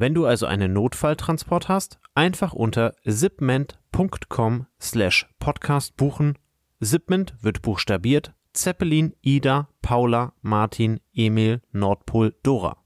Wenn 0.00 0.14
du 0.14 0.26
also 0.26 0.46
einen 0.46 0.74
Notfalltransport 0.74 1.68
hast, 1.68 1.98
einfach 2.14 2.52
unter 2.52 2.94
zipment.com 3.04 4.66
slash 4.80 5.28
podcast 5.40 5.96
buchen. 5.96 6.38
Zipment 6.80 7.34
wird 7.40 7.62
buchstabiert 7.62 8.32
Zeppelin, 8.52 9.16
Ida, 9.22 9.68
Paula, 9.82 10.34
Martin, 10.40 11.00
Emil, 11.12 11.62
Nordpol, 11.72 12.36
Dora. 12.44 12.76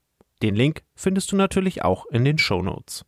Den 0.41 0.55
Link 0.55 0.84
findest 0.95 1.30
du 1.30 1.36
natürlich 1.36 1.84
auch 1.84 2.06
in 2.06 2.24
den 2.24 2.38
Show 2.38 2.62
Notes. 2.62 3.05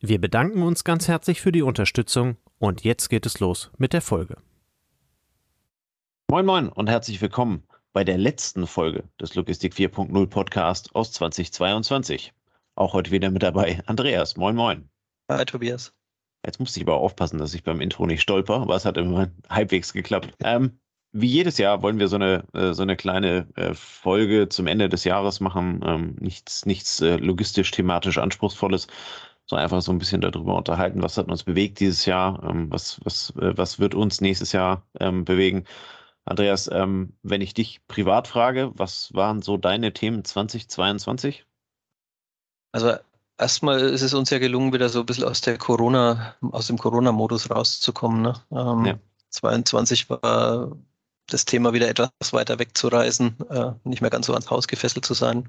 Wir 0.00 0.20
bedanken 0.20 0.64
uns 0.64 0.82
ganz 0.82 1.06
herzlich 1.06 1.40
für 1.40 1.52
die 1.52 1.62
Unterstützung 1.62 2.38
und 2.58 2.82
jetzt 2.82 3.08
geht 3.08 3.24
es 3.24 3.38
los 3.38 3.70
mit 3.78 3.92
der 3.92 4.02
Folge. 4.02 4.38
Moin 6.28 6.44
Moin 6.44 6.68
und 6.68 6.90
herzlich 6.90 7.20
willkommen 7.20 7.62
bei 7.92 8.02
der 8.02 8.18
letzten 8.18 8.66
Folge 8.66 9.04
des 9.20 9.36
Logistik 9.36 9.74
4.0 9.74 10.26
Podcast 10.26 10.92
aus 10.96 11.12
2022. 11.12 12.32
Auch 12.74 12.94
heute 12.94 13.10
wieder 13.10 13.30
mit 13.30 13.42
dabei 13.42 13.82
Andreas. 13.86 14.36
Moin, 14.36 14.56
moin. 14.56 14.88
Hi, 15.30 15.44
Tobias. 15.44 15.94
Jetzt 16.44 16.58
musste 16.58 16.80
ich 16.80 16.86
aber 16.86 16.96
aufpassen, 16.96 17.38
dass 17.38 17.54
ich 17.54 17.62
beim 17.62 17.80
Intro 17.80 18.06
nicht 18.06 18.22
stolper, 18.22 18.62
aber 18.62 18.74
es 18.74 18.84
hat 18.84 18.96
immer 18.96 19.30
halbwegs 19.50 19.92
geklappt. 19.92 20.34
Ähm, 20.42 20.80
wie 21.12 21.26
jedes 21.26 21.58
Jahr 21.58 21.82
wollen 21.82 21.98
wir 21.98 22.08
so 22.08 22.16
eine, 22.16 22.44
äh, 22.54 22.72
so 22.72 22.82
eine 22.82 22.96
kleine 22.96 23.46
äh, 23.56 23.74
Folge 23.74 24.48
zum 24.48 24.66
Ende 24.66 24.88
des 24.88 25.04
Jahres 25.04 25.40
machen. 25.40 25.80
Ähm, 25.84 26.16
nichts 26.18 26.64
nichts 26.64 27.00
äh, 27.02 27.16
logistisch, 27.16 27.70
thematisch 27.70 28.16
Anspruchsvolles, 28.16 28.86
sondern 29.46 29.64
einfach 29.64 29.82
so 29.82 29.92
ein 29.92 29.98
bisschen 29.98 30.22
darüber 30.22 30.56
unterhalten, 30.56 31.02
was 31.02 31.18
hat 31.18 31.28
uns 31.30 31.44
bewegt 31.44 31.80
dieses 31.80 32.06
Jahr, 32.06 32.42
ähm, 32.42 32.70
was, 32.72 33.00
was, 33.04 33.34
was 33.36 33.78
wird 33.78 33.94
uns 33.94 34.22
nächstes 34.22 34.52
Jahr 34.52 34.86
ähm, 34.98 35.24
bewegen. 35.26 35.64
Andreas, 36.24 36.70
ähm, 36.72 37.18
wenn 37.22 37.42
ich 37.42 37.52
dich 37.54 37.86
privat 37.86 38.28
frage, 38.28 38.72
was 38.74 39.12
waren 39.12 39.42
so 39.42 39.56
deine 39.58 39.92
Themen 39.92 40.24
2022? 40.24 41.44
Also 42.72 42.94
erstmal 43.38 43.80
ist 43.80 44.02
es 44.02 44.14
uns 44.14 44.30
ja 44.30 44.38
gelungen, 44.38 44.72
wieder 44.72 44.88
so 44.88 45.00
ein 45.00 45.06
bisschen 45.06 45.24
aus 45.24 45.40
der 45.40 45.58
Corona, 45.58 46.34
aus 46.50 46.66
dem 46.66 46.78
Corona-Modus 46.78 47.50
rauszukommen. 47.50 48.22
Ne? 48.22 48.34
Ähm, 48.50 48.84
ja. 48.84 48.98
22 49.30 50.10
war 50.10 50.72
das 51.26 51.44
Thema 51.44 51.72
wieder 51.72 51.88
etwas 51.88 52.10
weiter 52.32 52.58
wegzureisen, 52.58 53.36
äh, 53.50 53.72
nicht 53.84 54.00
mehr 54.00 54.10
ganz 54.10 54.26
so 54.26 54.32
ans 54.32 54.50
Haus 54.50 54.68
gefesselt 54.68 55.04
zu 55.04 55.14
sein. 55.14 55.48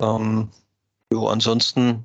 Ähm, 0.00 0.50
jo, 1.12 1.28
ansonsten 1.28 2.04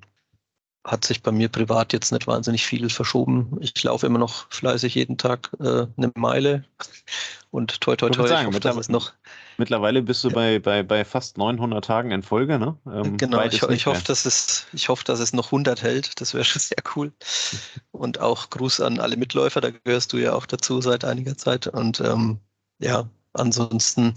hat 0.85 1.05
sich 1.05 1.21
bei 1.21 1.31
mir 1.31 1.49
privat 1.49 1.93
jetzt 1.93 2.11
nicht 2.11 2.25
wahnsinnig 2.25 2.65
viel 2.65 2.89
verschoben. 2.89 3.57
Ich 3.59 3.83
laufe 3.83 4.07
immer 4.07 4.19
noch 4.19 4.49
fleißig 4.49 4.95
jeden 4.95 5.17
Tag 5.17 5.51
äh, 5.59 5.87
eine 5.97 6.11
Meile 6.15 6.63
und 7.51 7.81
toi 7.81 7.95
toi 7.95 8.09
toi, 8.09 8.25
ich, 8.25 8.31
ich 8.31 8.45
hoffe, 8.45 8.59
dass 8.59 8.89
noch 8.89 9.11
Mittlerweile 9.59 10.01
bist 10.01 10.23
du 10.23 10.31
bei, 10.31 10.57
bei, 10.57 10.83
bei 10.83 11.03
fast 11.03 11.37
900 11.37 11.83
Tagen 11.83 12.11
in 12.11 12.23
Folge, 12.23 12.57
ne? 12.57 12.77
Ähm, 12.87 13.17
genau, 13.17 13.43
ich, 13.43 13.61
ich 13.61 13.85
hoffe, 13.87 14.05
dass 14.05 14.25
es, 14.25 14.65
ich 14.71 14.87
hoffe, 14.87 15.03
dass 15.03 15.19
es 15.19 15.33
noch 15.33 15.47
100 15.47 15.83
hält. 15.83 16.21
Das 16.21 16.33
wäre 16.33 16.43
schon 16.45 16.61
sehr 16.61 16.81
cool. 16.95 17.11
Und 17.91 18.21
auch 18.21 18.49
Gruß 18.51 18.79
an 18.79 19.01
alle 19.01 19.17
Mitläufer, 19.17 19.59
da 19.59 19.71
gehörst 19.71 20.13
du 20.13 20.17
ja 20.17 20.33
auch 20.33 20.45
dazu 20.45 20.79
seit 20.79 21.03
einiger 21.03 21.37
Zeit. 21.37 21.67
Und 21.67 21.99
ähm, 21.99 22.39
ja, 22.79 23.09
ansonsten 23.33 24.13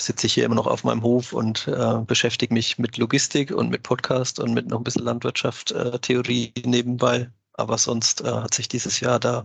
sitze 0.00 0.28
ich 0.28 0.34
hier 0.34 0.44
immer 0.44 0.54
noch 0.54 0.68
auf 0.68 0.84
meinem 0.84 1.02
Hof 1.02 1.32
und 1.32 1.66
äh, 1.66 1.98
beschäftige 2.06 2.54
mich 2.54 2.78
mit 2.78 2.98
Logistik 2.98 3.50
und 3.50 3.68
mit 3.68 3.82
Podcast 3.82 4.38
und 4.38 4.54
mit 4.54 4.68
noch 4.68 4.78
ein 4.78 4.84
bisschen 4.84 5.04
Landwirtschaft, 5.04 5.72
äh, 5.72 5.98
Theorie 5.98 6.52
nebenbei. 6.64 7.28
Aber 7.54 7.78
sonst 7.78 8.20
äh, 8.20 8.30
hat 8.30 8.54
sich 8.54 8.68
dieses 8.68 9.00
Jahr 9.00 9.18
da 9.18 9.44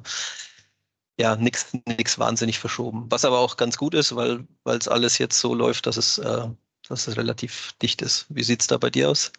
ja 1.20 1.36
nichts 1.36 1.74
nix 1.88 2.20
wahnsinnig 2.20 2.60
verschoben. 2.60 3.06
Was 3.10 3.26
aber 3.26 3.40
auch 3.40 3.58
ganz 3.58 3.78
gut 3.78 3.94
ist, 3.94 4.16
weil 4.16 4.46
es 4.66 4.88
alles 4.88 5.18
jetzt 5.18 5.40
so 5.40 5.54
läuft, 5.54 5.88
dass 5.88 5.98
es, 5.98 6.18
äh, 6.18 6.48
dass 6.88 7.08
es 7.08 7.18
relativ 7.18 7.74
dicht 7.82 8.02
ist. 8.02 8.26
Wie 8.30 8.44
sieht 8.44 8.62
es 8.62 8.68
da 8.68 8.78
bei 8.78 8.90
dir 8.90 9.10
aus? 9.10 9.32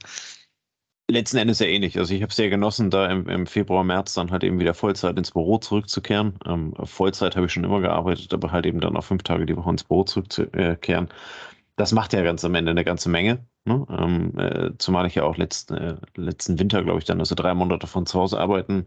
Letzten 1.08 1.36
Endes 1.36 1.60
ja 1.60 1.66
ähnlich. 1.66 1.98
Also 1.98 2.14
ich 2.14 2.22
habe 2.22 2.30
es 2.30 2.36
sehr 2.36 2.50
genossen, 2.50 2.90
da 2.90 3.08
im, 3.08 3.28
im, 3.28 3.46
Februar, 3.46 3.84
März 3.84 4.14
dann 4.14 4.32
halt 4.32 4.42
eben 4.42 4.58
wieder 4.58 4.74
Vollzeit 4.74 5.16
ins 5.16 5.30
Büro 5.30 5.58
zurückzukehren. 5.58 6.38
Ähm, 6.44 6.74
Vollzeit 6.82 7.36
habe 7.36 7.46
ich 7.46 7.52
schon 7.52 7.62
immer 7.62 7.80
gearbeitet, 7.80 8.34
aber 8.34 8.50
halt 8.50 8.66
eben 8.66 8.80
dann 8.80 8.96
auch 8.96 9.04
fünf 9.04 9.22
Tage 9.22 9.46
die 9.46 9.56
Woche 9.56 9.70
ins 9.70 9.84
Büro 9.84 10.02
zurückzukehren. 10.02 11.08
Das 11.76 11.92
macht 11.92 12.12
ja 12.12 12.22
ganz 12.22 12.44
am 12.44 12.56
Ende 12.56 12.72
eine 12.72 12.84
ganze 12.84 13.08
Menge. 13.08 13.46
Ne? 13.66 13.84
Ähm, 13.90 14.38
äh, 14.38 14.70
zumal 14.78 15.06
ich 15.06 15.16
ja 15.16 15.24
auch 15.24 15.36
letzt, 15.36 15.72
äh, 15.72 15.96
letzten 16.14 16.58
Winter, 16.58 16.84
glaube 16.84 17.00
ich, 17.00 17.04
dann 17.04 17.18
also 17.18 17.34
drei 17.34 17.52
Monate 17.54 17.86
von 17.88 18.06
zu 18.06 18.18
Hause 18.20 18.38
arbeiten 18.38 18.86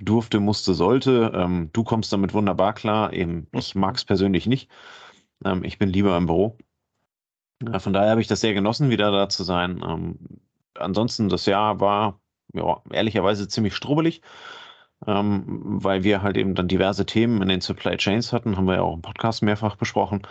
durfte, 0.00 0.40
musste, 0.40 0.74
sollte. 0.74 1.32
Ähm, 1.34 1.70
du 1.72 1.84
kommst 1.84 2.12
damit 2.12 2.34
wunderbar 2.34 2.74
klar. 2.74 3.12
Eben, 3.12 3.46
ich 3.52 3.74
mag 3.74 3.96
es 3.96 4.04
persönlich 4.04 4.46
nicht. 4.46 4.70
Ähm, 5.44 5.64
ich 5.64 5.78
bin 5.78 5.88
lieber 5.90 6.16
im 6.16 6.26
Büro. 6.26 6.58
Ja, 7.64 7.78
von 7.78 7.92
daher 7.92 8.10
habe 8.10 8.20
ich 8.20 8.26
das 8.26 8.40
sehr 8.40 8.54
genossen, 8.54 8.90
wieder 8.90 9.10
da 9.12 9.28
zu 9.28 9.44
sein. 9.44 9.82
Ähm, 9.86 10.18
ansonsten, 10.74 11.28
das 11.28 11.46
Jahr 11.46 11.80
war 11.80 12.20
ja, 12.54 12.82
ehrlicherweise 12.90 13.48
ziemlich 13.48 13.76
strubbelig, 13.76 14.22
ähm, 15.06 15.44
weil 15.46 16.04
wir 16.04 16.22
halt 16.22 16.36
eben 16.36 16.54
dann 16.54 16.68
diverse 16.68 17.06
Themen 17.06 17.42
in 17.42 17.48
den 17.48 17.60
Supply 17.60 17.96
Chains 17.96 18.32
hatten, 18.32 18.56
haben 18.56 18.66
wir 18.66 18.76
ja 18.76 18.82
auch 18.82 18.94
im 18.94 19.02
Podcast 19.02 19.42
mehrfach 19.42 19.76
besprochen. 19.76 20.22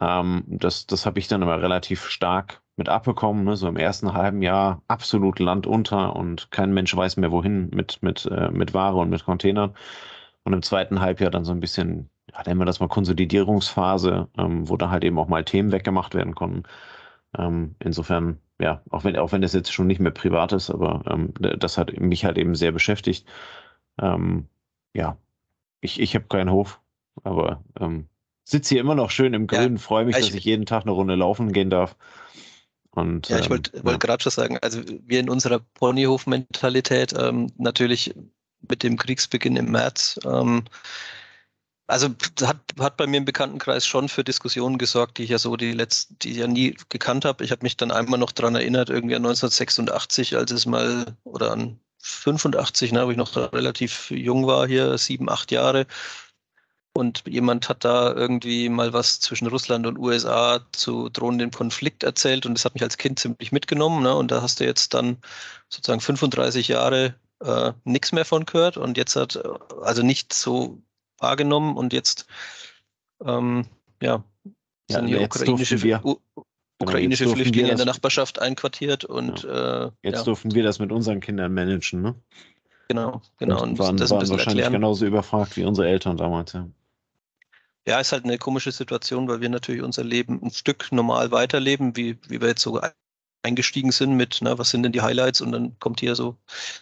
Ähm, 0.00 0.44
das 0.46 0.86
das 0.86 1.06
habe 1.06 1.18
ich 1.18 1.28
dann 1.28 1.42
aber 1.42 1.62
relativ 1.62 2.06
stark 2.08 2.61
mit 2.82 2.88
abbekommen. 2.88 3.44
Ne? 3.44 3.56
So 3.56 3.68
im 3.68 3.76
ersten 3.76 4.12
halben 4.12 4.42
Jahr 4.42 4.82
absolut 4.88 5.38
Land 5.38 5.66
unter 5.66 6.16
und 6.16 6.50
kein 6.50 6.74
Mensch 6.74 6.94
weiß 6.96 7.16
mehr 7.16 7.30
wohin 7.30 7.70
mit, 7.70 8.02
mit, 8.02 8.26
äh, 8.26 8.50
mit 8.50 8.74
Ware 8.74 8.96
und 8.96 9.10
mit 9.10 9.24
Containern. 9.24 9.74
Und 10.44 10.52
im 10.52 10.62
zweiten 10.62 11.00
Halbjahr 11.00 11.30
dann 11.30 11.44
so 11.44 11.52
ein 11.52 11.60
bisschen, 11.60 12.10
ja, 12.32 12.42
nennen 12.44 12.60
wir 12.60 12.64
das 12.64 12.80
mal 12.80 12.88
Konsolidierungsphase, 12.88 14.28
ähm, 14.36 14.68
wo 14.68 14.76
da 14.76 14.90
halt 14.90 15.04
eben 15.04 15.18
auch 15.18 15.28
mal 15.28 15.44
Themen 15.44 15.70
weggemacht 15.70 16.14
werden 16.14 16.34
konnten. 16.34 16.64
Ähm, 17.38 17.76
insofern 17.78 18.38
ja, 18.62 18.82
auch 18.90 19.04
wenn, 19.04 19.16
auch 19.16 19.32
wenn 19.32 19.42
das 19.42 19.52
jetzt 19.52 19.72
schon 19.72 19.88
nicht 19.88 20.00
mehr 20.00 20.12
privat 20.12 20.52
ist, 20.52 20.70
aber 20.70 21.02
ähm, 21.08 21.34
das 21.58 21.78
hat 21.78 21.98
mich 21.98 22.24
halt 22.24 22.38
eben 22.38 22.54
sehr 22.54 22.72
beschäftigt. 22.72 23.26
Ähm, 24.00 24.46
ja, 24.94 25.16
ich, 25.80 26.00
ich 26.00 26.14
habe 26.14 26.26
keinen 26.26 26.50
Hof, 26.50 26.80
aber 27.24 27.64
ähm, 27.80 28.06
sitze 28.44 28.74
hier 28.74 28.80
immer 28.80 28.94
noch 28.94 29.10
schön 29.10 29.34
im 29.34 29.48
Grün, 29.48 29.74
ja, 29.74 29.78
freue 29.78 30.04
mich, 30.04 30.16
ich, 30.16 30.26
dass 30.26 30.34
ich 30.34 30.44
jeden 30.44 30.66
Tag 30.66 30.82
eine 30.82 30.92
Runde 30.92 31.16
laufen 31.16 31.52
gehen 31.52 31.70
darf. 31.70 31.96
Und, 32.92 33.28
ja, 33.28 33.38
ich 33.38 33.50
wollte 33.50 33.76
ähm, 33.76 33.84
wollt 33.84 33.94
ja. 33.94 34.06
gerade 34.06 34.22
schon 34.22 34.32
sagen, 34.32 34.58
also 34.60 34.82
wir 34.86 35.20
in 35.20 35.30
unserer 35.30 35.60
Ponyhof-Mentalität 35.60 37.14
ähm, 37.18 37.50
natürlich 37.56 38.14
mit 38.68 38.82
dem 38.82 38.96
Kriegsbeginn 38.96 39.56
im 39.56 39.70
März 39.70 40.20
ähm, 40.24 40.64
also 41.92 42.08
hat, 42.40 42.56
hat 42.78 42.96
bei 42.96 43.06
mir 43.06 43.18
im 43.18 43.24
Bekanntenkreis 43.24 43.86
schon 43.86 44.08
für 44.08 44.24
Diskussionen 44.24 44.78
gesorgt, 44.78 45.18
die 45.18 45.24
ich 45.24 45.30
ja 45.30 45.38
so 45.38 45.56
die 45.56 45.72
letzten, 45.72 46.18
die 46.20 46.30
ich 46.30 46.38
ja 46.38 46.46
nie 46.46 46.76
gekannt 46.88 47.24
habe. 47.24 47.44
Ich 47.44 47.50
habe 47.50 47.62
mich 47.62 47.76
dann 47.76 47.90
einmal 47.90 48.18
noch 48.18 48.32
daran 48.32 48.54
erinnert, 48.54 48.88
irgendwie 48.88 49.14
an 49.14 49.26
1986, 49.26 50.36
als 50.36 50.50
es 50.50 50.64
mal, 50.64 51.16
oder 51.24 51.52
an 51.52 51.78
85, 51.98 52.92
ne, 52.92 53.06
wo 53.06 53.10
ich 53.10 53.16
noch 53.16 53.36
relativ 53.52 54.10
jung 54.10 54.46
war 54.46 54.66
hier, 54.66 54.96
sieben, 54.96 55.28
acht 55.28 55.50
Jahre. 55.52 55.86
Und 56.94 57.24
jemand 57.26 57.68
hat 57.68 57.84
da 57.84 58.12
irgendwie 58.12 58.68
mal 58.68 58.92
was 58.92 59.18
zwischen 59.18 59.46
Russland 59.46 59.86
und 59.86 59.98
USA 59.98 60.60
zu 60.72 61.08
drohendem 61.08 61.50
Konflikt 61.50 62.02
erzählt 62.02 62.44
und 62.44 62.54
das 62.54 62.66
hat 62.66 62.74
mich 62.74 62.82
als 62.82 62.98
Kind 62.98 63.18
ziemlich 63.18 63.50
mitgenommen. 63.50 64.02
Ne? 64.02 64.14
Und 64.14 64.30
da 64.30 64.42
hast 64.42 64.60
du 64.60 64.64
jetzt 64.64 64.92
dann 64.92 65.16
sozusagen 65.70 66.02
35 66.02 66.68
Jahre 66.68 67.14
äh, 67.42 67.72
nichts 67.84 68.12
mehr 68.12 68.26
von 68.26 68.44
gehört 68.44 68.76
und 68.76 68.98
jetzt 68.98 69.16
hat 69.16 69.42
also 69.82 70.02
nicht 70.02 70.34
so 70.34 70.82
wahrgenommen 71.18 71.76
und 71.76 71.94
jetzt 71.94 72.26
ähm, 73.24 73.64
ja, 74.02 74.22
sind 74.90 75.08
ja, 75.08 75.18
hier 75.18 75.26
ukrainische, 75.26 75.82
wir, 75.82 76.04
U 76.04 76.18
ukrainische 76.80 77.24
genau, 77.24 77.36
Flüchtlinge 77.36 77.70
in 77.70 77.76
der 77.76 77.86
Nachbarschaft 77.86 78.40
einquartiert 78.40 79.04
und 79.04 79.44
ja. 79.44 79.86
äh, 79.86 79.90
jetzt 80.02 80.18
ja. 80.18 80.24
durften 80.24 80.54
wir 80.54 80.62
das 80.62 80.78
mit 80.78 80.92
unseren 80.92 81.20
Kindern 81.20 81.54
managen, 81.54 82.02
ne? 82.02 82.14
Genau, 82.88 83.22
genau. 83.38 83.62
Und, 83.62 83.78
waren, 83.78 83.96
das 83.96 84.10
waren 84.10 84.20
wahrscheinlich 84.20 84.64
erklären. 84.64 84.72
genauso 84.72 85.06
überfragt 85.06 85.56
wie 85.56 85.64
unsere 85.64 85.88
Eltern 85.88 86.16
damals, 86.16 86.52
ja. 86.52 86.68
Ja, 87.86 87.98
ist 88.00 88.12
halt 88.12 88.24
eine 88.24 88.38
komische 88.38 88.72
Situation, 88.72 89.28
weil 89.28 89.40
wir 89.40 89.48
natürlich 89.48 89.82
unser 89.82 90.04
Leben 90.04 90.40
ein 90.42 90.52
Stück 90.52 90.92
normal 90.92 91.32
weiterleben, 91.32 91.96
wie, 91.96 92.18
wie 92.28 92.40
wir 92.40 92.48
jetzt 92.48 92.62
so 92.62 92.80
eingestiegen 93.42 93.90
sind 93.90 94.14
mit, 94.16 94.38
na, 94.40 94.56
was 94.58 94.70
sind 94.70 94.84
denn 94.84 94.92
die 94.92 95.02
Highlights 95.02 95.40
und 95.40 95.52
dann 95.52 95.78
kommt 95.80 96.00
hier 96.00 96.14
so 96.14 96.36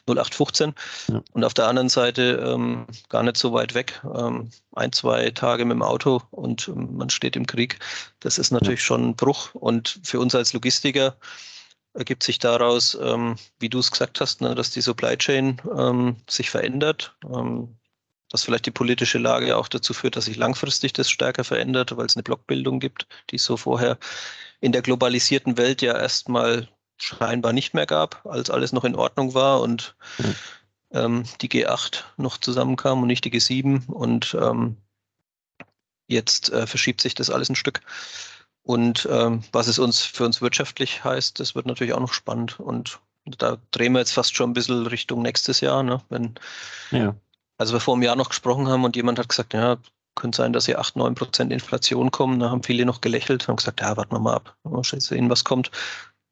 0815 0.06 0.74
ja. 1.08 1.22
und 1.32 1.44
auf 1.44 1.54
der 1.54 1.68
anderen 1.68 1.88
Seite 1.88 2.42
ähm, 2.46 2.86
gar 3.08 3.22
nicht 3.22 3.36
so 3.36 3.52
weit 3.52 3.74
weg, 3.74 4.00
ähm, 4.14 4.50
ein, 4.72 4.92
zwei 4.92 5.30
Tage 5.30 5.64
mit 5.64 5.76
dem 5.76 5.82
Auto 5.82 6.22
und 6.30 6.68
ähm, 6.68 6.96
man 6.96 7.10
steht 7.10 7.36
im 7.36 7.46
Krieg. 7.46 7.78
Das 8.20 8.38
ist 8.38 8.50
natürlich 8.50 8.80
ja. 8.80 8.86
schon 8.86 9.10
ein 9.10 9.16
Bruch 9.16 9.54
und 9.54 10.00
für 10.02 10.20
uns 10.20 10.34
als 10.34 10.52
Logistiker 10.52 11.16
ergibt 11.94 12.22
sich 12.22 12.38
daraus, 12.38 12.96
ähm, 13.00 13.36
wie 13.58 13.68
du 13.68 13.78
es 13.78 13.90
gesagt 13.90 14.20
hast, 14.20 14.40
ne, 14.40 14.54
dass 14.54 14.70
die 14.70 14.80
Supply 14.82 15.16
Chain 15.16 15.60
ähm, 15.76 16.16
sich 16.28 16.50
verändert, 16.50 17.16
ähm, 17.24 17.76
dass 18.30 18.44
vielleicht 18.44 18.66
die 18.66 18.70
politische 18.70 19.18
Lage 19.18 19.56
auch 19.56 19.68
dazu 19.68 19.92
führt, 19.92 20.16
dass 20.16 20.24
sich 20.24 20.36
langfristig 20.36 20.92
das 20.92 21.10
stärker 21.10 21.44
verändert, 21.44 21.96
weil 21.96 22.06
es 22.06 22.16
eine 22.16 22.22
Blockbildung 22.22 22.80
gibt, 22.80 23.06
die 23.30 23.36
es 23.36 23.44
so 23.44 23.56
vorher 23.56 23.98
in 24.60 24.72
der 24.72 24.82
globalisierten 24.82 25.58
Welt 25.58 25.82
ja 25.82 25.98
erstmal 25.98 26.68
scheinbar 26.96 27.52
nicht 27.52 27.74
mehr 27.74 27.86
gab, 27.86 28.24
als 28.26 28.50
alles 28.50 28.72
noch 28.72 28.84
in 28.84 28.94
Ordnung 28.94 29.34
war 29.34 29.60
und 29.60 29.94
mhm. 30.18 30.34
ähm, 30.92 31.24
die 31.40 31.48
G8 31.48 32.04
noch 32.16 32.38
zusammenkam 32.38 33.02
und 33.02 33.08
nicht 33.08 33.24
die 33.24 33.32
G7 33.32 33.86
und 33.86 34.36
ähm, 34.40 34.76
jetzt 36.06 36.52
äh, 36.52 36.66
verschiebt 36.66 37.00
sich 37.00 37.14
das 37.14 37.30
alles 37.30 37.48
ein 37.48 37.56
Stück. 37.56 37.80
Und 38.62 39.08
ähm, 39.10 39.42
was 39.52 39.66
es 39.66 39.78
uns 39.78 40.02
für 40.02 40.24
uns 40.24 40.42
wirtschaftlich 40.42 41.02
heißt, 41.02 41.40
das 41.40 41.54
wird 41.54 41.66
natürlich 41.66 41.94
auch 41.94 42.00
noch 42.00 42.12
spannend. 42.12 42.60
Und 42.60 43.00
da 43.24 43.56
drehen 43.70 43.92
wir 43.92 44.00
jetzt 44.00 44.12
fast 44.12 44.36
schon 44.36 44.50
ein 44.50 44.54
bisschen 44.54 44.86
Richtung 44.86 45.22
nächstes 45.22 45.60
Jahr. 45.60 45.82
Ne? 45.82 46.02
Wenn, 46.08 46.34
ja. 46.90 47.14
Also 47.60 47.74
wir 47.74 47.80
vor 47.80 47.92
einem 47.92 48.02
Jahr 48.02 48.16
noch 48.16 48.30
gesprochen 48.30 48.68
haben 48.68 48.84
und 48.84 48.96
jemand 48.96 49.18
hat 49.18 49.28
gesagt, 49.28 49.52
ja, 49.52 49.76
könnte 50.14 50.38
sein, 50.38 50.54
dass 50.54 50.64
hier 50.64 50.78
8, 50.80 50.96
9 50.96 51.14
Prozent 51.14 51.52
Inflation 51.52 52.10
kommen. 52.10 52.40
Da 52.40 52.48
haben 52.48 52.62
viele 52.62 52.86
noch 52.86 53.02
gelächelt 53.02 53.46
und 53.50 53.56
gesagt, 53.56 53.82
ja, 53.82 53.98
warten 53.98 54.12
wir 54.12 54.18
mal 54.18 54.36
ab, 54.36 54.56
mal 54.64 54.82
sehen, 54.82 55.28
was 55.28 55.44
kommt. 55.44 55.70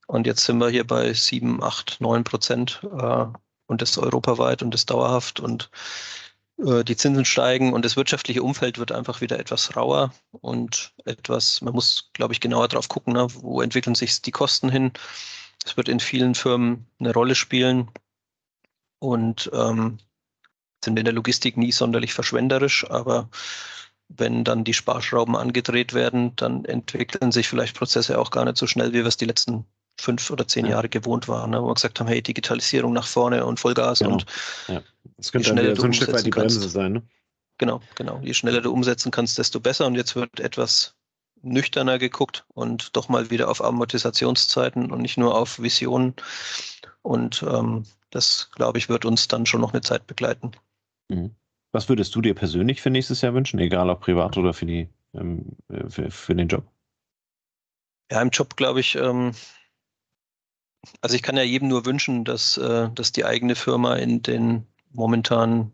Und 0.06 0.26
jetzt 0.26 0.46
sind 0.46 0.56
wir 0.56 0.70
hier 0.70 0.86
bei 0.86 1.12
7, 1.12 1.62
8, 1.62 2.00
9 2.00 2.25
Prozent 2.25 2.80
äh, 2.82 3.26
und 3.66 3.82
das 3.82 3.98
europaweit 3.98 4.62
und 4.62 4.72
das 4.72 4.86
dauerhaft 4.86 5.38
und 5.38 5.69
äh, 6.64 6.82
die 6.82 6.96
Zinsen 6.96 7.26
steigen 7.26 7.74
und 7.74 7.84
das 7.84 7.98
wirtschaftliche 7.98 8.42
Umfeld 8.42 8.78
wird 8.78 8.90
einfach 8.90 9.20
wieder 9.20 9.38
etwas 9.38 9.76
rauer 9.76 10.14
und 10.31 10.94
etwas, 11.04 11.60
man 11.60 11.74
muss, 11.74 12.08
glaube 12.14 12.32
ich, 12.32 12.40
genauer 12.40 12.69
drauf 12.69 12.88
gucken, 12.88 13.12
ne, 13.12 13.26
wo 13.34 13.60
entwickeln 13.60 13.94
sich 13.94 14.22
die 14.22 14.32
Kosten 14.32 14.70
hin. 14.70 14.92
Es 15.62 15.76
wird 15.76 15.90
in 15.90 16.00
vielen 16.00 16.34
Firmen 16.34 16.86
eine 16.98 17.12
Rolle 17.12 17.34
spielen 17.34 17.90
und 18.98 19.50
ähm, 19.52 19.98
sind 20.84 20.94
wir 20.94 21.00
in 21.00 21.06
der 21.06 21.14
Logistik 21.14 21.56
nie 21.56 21.72
sonderlich 21.72 22.14
verschwenderisch, 22.14 22.88
aber 22.90 23.28
wenn 24.08 24.44
dann 24.44 24.64
die 24.64 24.75
Sparschrauben 24.75 25.36
angedreht 25.36 25.92
werden, 25.92 26.34
dann 26.36 26.64
entwickeln 26.64 27.30
sich 27.30 27.48
vielleicht 27.48 27.76
Prozesse 27.76 28.19
auch 28.19 28.30
gar 28.30 28.44
nicht 28.44 28.56
so 28.56 28.66
schnell, 28.66 28.92
wie 28.92 28.98
wir 28.98 29.06
es 29.06 29.16
die 29.16 29.26
letzten 29.26 29.66
fünf 30.00 30.30
oder 30.30 30.46
zehn 30.46 30.66
Jahre 30.66 30.88
gewohnt 30.88 31.28
waren, 31.28 31.50
ne? 31.50 31.62
wo 31.62 31.69
wir 31.69 31.75
gesagt 31.75 32.00
haben, 32.00 32.06
hey, 32.06 32.22
Digitalisierung 32.22 32.92
nach 32.92 33.06
vorne 33.06 33.44
und 33.44 33.60
Vollgas 33.60 33.98
genau. 33.98 34.12
und 34.12 34.26
ja. 34.69 34.82
Das 35.16 35.32
könnte 35.32 35.54
dann 35.54 35.76
so 35.76 35.82
ein 35.82 35.92
Stück 35.92 36.12
weit 36.12 36.25
die 36.25 36.30
Bremse 36.30 36.60
kannst, 36.60 36.75
sein. 36.75 36.92
Ne? 36.92 37.02
Genau, 37.58 37.81
genau. 37.96 38.20
Je 38.22 38.34
schneller 38.34 38.60
du 38.60 38.72
umsetzen 38.72 39.10
kannst, 39.10 39.36
desto 39.36 39.58
besser. 39.58 39.86
Und 39.86 39.96
jetzt 39.96 40.14
wird 40.14 40.38
etwas 40.38 40.94
nüchterner 41.42 41.98
geguckt 41.98 42.44
und 42.54 42.96
doch 42.96 43.08
mal 43.08 43.31
wieder 43.31 43.48
auf 43.48 43.62
Amortisationszeiten 43.62 44.92
und 44.92 45.02
nicht 45.02 45.19
nur 45.19 45.36
auf 45.36 45.60
Visionen. 45.60 46.14
Und 47.02 47.42
ähm, 47.42 47.84
das, 48.10 48.50
glaube 48.54 48.78
ich, 48.78 48.88
wird 48.88 49.04
uns 49.04 49.28
dann 49.28 49.44
schon 49.44 49.60
noch 49.60 49.72
eine 49.72 49.82
Zeit 49.82 50.06
begleiten. 50.06 50.52
Mhm. 51.08 51.34
Was 51.72 51.88
würdest 51.88 52.14
du 52.14 52.20
dir 52.20 52.34
persönlich 52.34 52.81
für 52.81 52.90
nächstes 52.90 53.20
Jahr 53.20 53.34
wünschen, 53.34 53.58
egal 53.58 53.90
ob 53.90 54.00
privat 54.00 54.37
oder 54.37 54.55
für, 54.55 54.66
die, 54.66 54.88
ähm, 55.14 55.56
für, 55.88 56.10
für 56.10 56.34
den 56.34 56.49
Job? 56.49 56.64
Ja, 58.10 58.22
im 58.22 58.31
Job 58.31 58.56
glaube 58.56 58.81
ich, 58.81 58.94
ähm, 58.96 59.34
also 61.00 61.14
ich 61.14 61.22
kann 61.22 61.37
ja 61.37 61.43
jedem 61.43 61.69
nur 61.69 61.84
wünschen, 61.84 62.25
dass, 62.25 62.56
äh, 62.56 62.88
dass 62.94 63.12
die 63.12 63.25
eigene 63.25 63.55
Firma 63.55 63.96
in 63.96 64.22
den 64.22 64.66
momentan 64.93 65.72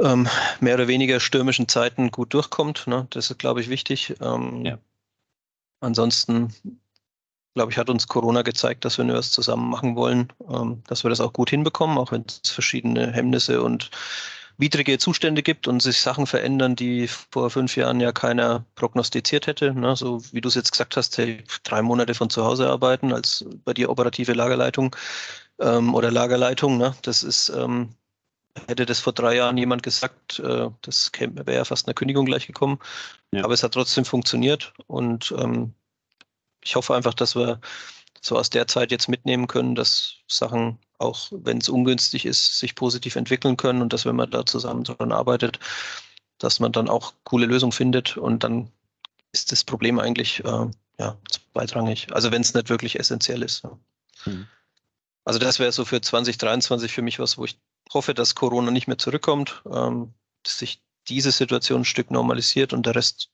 ähm, 0.00 0.28
mehr 0.60 0.74
oder 0.74 0.88
weniger 0.88 1.20
stürmischen 1.20 1.68
Zeiten 1.68 2.10
gut 2.10 2.34
durchkommt. 2.34 2.86
Ne? 2.86 3.06
Das 3.10 3.30
ist, 3.30 3.38
glaube 3.38 3.60
ich, 3.60 3.68
wichtig. 3.68 4.14
Ähm, 4.20 4.64
ja. 4.64 4.78
Ansonsten, 5.80 6.52
glaube 7.54 7.72
ich, 7.72 7.78
hat 7.78 7.88
uns 7.88 8.08
Corona 8.08 8.42
gezeigt, 8.42 8.84
dass 8.84 8.98
wir 8.98 9.04
nur 9.04 9.16
was 9.16 9.30
zusammen 9.30 9.68
machen 9.70 9.96
wollen, 9.96 10.32
ähm, 10.48 10.82
dass 10.86 11.04
wir 11.04 11.10
das 11.10 11.20
auch 11.20 11.32
gut 11.32 11.50
hinbekommen, 11.50 11.98
auch 11.98 12.12
wenn 12.12 12.24
es 12.26 12.50
verschiedene 12.50 13.12
Hemmnisse 13.12 13.62
und 13.62 13.90
widrige 14.56 14.98
Zustände 14.98 15.42
gibt 15.42 15.66
und 15.66 15.80
sich 15.80 16.00
Sachen 16.00 16.26
verändern, 16.26 16.76
die 16.76 17.08
vor 17.08 17.50
fünf 17.50 17.76
Jahren 17.76 18.00
ja 18.00 18.12
keiner 18.12 18.64
prognostiziert 18.76 19.46
hätte. 19.46 19.72
Ne? 19.74 19.96
So 19.96 20.22
wie 20.32 20.40
du 20.40 20.48
es 20.48 20.54
jetzt 20.54 20.72
gesagt 20.72 20.96
hast, 20.96 21.16
hey, 21.18 21.42
drei 21.64 21.82
Monate 21.82 22.14
von 22.14 22.30
zu 22.30 22.44
Hause 22.44 22.68
arbeiten 22.68 23.12
als 23.12 23.44
bei 23.64 23.74
dir 23.74 23.90
operative 23.90 24.32
Lagerleitung 24.32 24.94
ähm, 25.60 25.94
oder 25.94 26.10
Lagerleitung. 26.10 26.78
Ne? 26.78 26.94
Das 27.02 27.24
ist, 27.24 27.48
ähm, 27.48 27.94
hätte 28.68 28.86
das 28.86 29.00
vor 29.00 29.12
drei 29.12 29.34
Jahren 29.36 29.56
jemand 29.56 29.82
gesagt, 29.82 30.38
äh, 30.38 30.70
das 30.82 31.10
wäre 31.18 31.56
ja 31.56 31.64
fast 31.64 31.86
eine 31.86 31.94
Kündigung 31.94 32.24
gleich 32.24 32.46
gekommen. 32.46 32.78
Ja. 33.32 33.44
Aber 33.44 33.54
es 33.54 33.62
hat 33.64 33.74
trotzdem 33.74 34.04
funktioniert 34.04 34.72
und 34.86 35.34
ähm, 35.36 35.74
ich 36.64 36.76
hoffe 36.76 36.94
einfach, 36.94 37.14
dass 37.14 37.36
wir 37.36 37.60
so 38.20 38.38
aus 38.38 38.50
der 38.50 38.66
Zeit 38.66 38.90
jetzt 38.90 39.08
mitnehmen 39.08 39.46
können, 39.46 39.74
dass 39.74 40.14
Sachen, 40.26 40.78
auch 40.98 41.28
wenn 41.30 41.58
es 41.58 41.68
ungünstig 41.68 42.24
ist, 42.24 42.58
sich 42.58 42.74
positiv 42.74 43.16
entwickeln 43.16 43.56
können 43.56 43.82
und 43.82 43.92
dass 43.92 44.06
wenn 44.06 44.16
man 44.16 44.30
da 44.30 44.46
zusammen 44.46 44.84
daran 44.84 45.12
arbeitet, 45.12 45.58
dass 46.38 46.58
man 46.58 46.72
dann 46.72 46.88
auch 46.88 47.12
coole 47.24 47.46
Lösungen 47.46 47.72
findet 47.72 48.16
und 48.16 48.42
dann 48.42 48.70
ist 49.32 49.52
das 49.52 49.64
Problem 49.64 49.98
eigentlich 49.98 50.42
äh, 50.44 50.66
ja, 50.98 51.18
zweitrangig. 51.52 52.12
Also 52.12 52.32
wenn 52.32 52.42
es 52.42 52.54
nicht 52.54 52.70
wirklich 52.70 52.98
essentiell 52.98 53.42
ist. 53.42 53.64
Ja. 53.64 53.78
Mhm. 54.24 54.46
Also 55.24 55.38
das 55.38 55.58
wäre 55.58 55.72
so 55.72 55.84
für 55.84 56.00
2023 56.00 56.92
für 56.92 57.02
mich 57.02 57.18
was, 57.18 57.38
wo 57.38 57.44
ich 57.44 57.58
hoffe, 57.92 58.14
dass 58.14 58.34
Corona 58.34 58.70
nicht 58.70 58.88
mehr 58.88 58.98
zurückkommt, 58.98 59.62
ähm, 59.70 60.14
dass 60.42 60.58
sich 60.58 60.80
diese 61.08 61.32
Situation 61.32 61.82
ein 61.82 61.84
Stück 61.84 62.10
normalisiert 62.10 62.72
und 62.72 62.86
der 62.86 62.94
Rest 62.94 63.30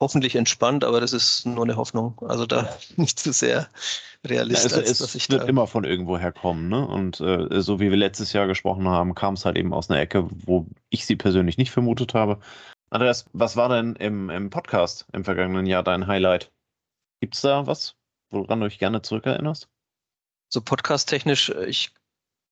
hoffentlich 0.00 0.36
entspannt, 0.36 0.84
aber 0.84 1.00
das 1.00 1.12
ist 1.12 1.46
nur 1.46 1.64
eine 1.64 1.76
Hoffnung. 1.76 2.20
Also 2.26 2.46
da 2.46 2.68
nicht 2.96 3.18
zu 3.18 3.32
sehr 3.32 3.68
realistisch. 4.24 4.72
Ja, 4.72 4.78
es, 4.78 5.00
es 5.00 5.30
wird 5.30 5.48
immer 5.48 5.66
von 5.66 5.84
irgendwo 5.84 6.18
herkommen. 6.18 6.68
Ne? 6.68 6.86
Und 6.86 7.20
äh, 7.20 7.60
so 7.60 7.80
wie 7.80 7.90
wir 7.90 7.96
letztes 7.96 8.32
Jahr 8.32 8.46
gesprochen 8.46 8.88
haben, 8.88 9.14
kam 9.14 9.34
es 9.34 9.44
halt 9.44 9.56
eben 9.56 9.72
aus 9.72 9.90
einer 9.90 10.00
Ecke, 10.00 10.28
wo 10.30 10.66
ich 10.90 11.06
sie 11.06 11.16
persönlich 11.16 11.58
nicht 11.58 11.70
vermutet 11.70 12.14
habe. 12.14 12.38
Andreas, 12.90 13.26
was 13.32 13.56
war 13.56 13.68
denn 13.68 13.96
im, 13.96 14.30
im 14.30 14.50
Podcast 14.50 15.06
im 15.12 15.24
vergangenen 15.24 15.66
Jahr 15.66 15.82
dein 15.82 16.06
Highlight? 16.06 16.52
Gibt 17.20 17.34
es 17.34 17.40
da 17.40 17.66
was, 17.66 17.96
woran 18.30 18.60
du 18.60 18.68
dich 18.68 18.78
gerne 18.78 19.02
zurückerinnerst? 19.02 19.68
So 20.48 20.60
podcast-technisch, 20.60 21.50
äh, 21.50 21.66
ich, 21.66 21.92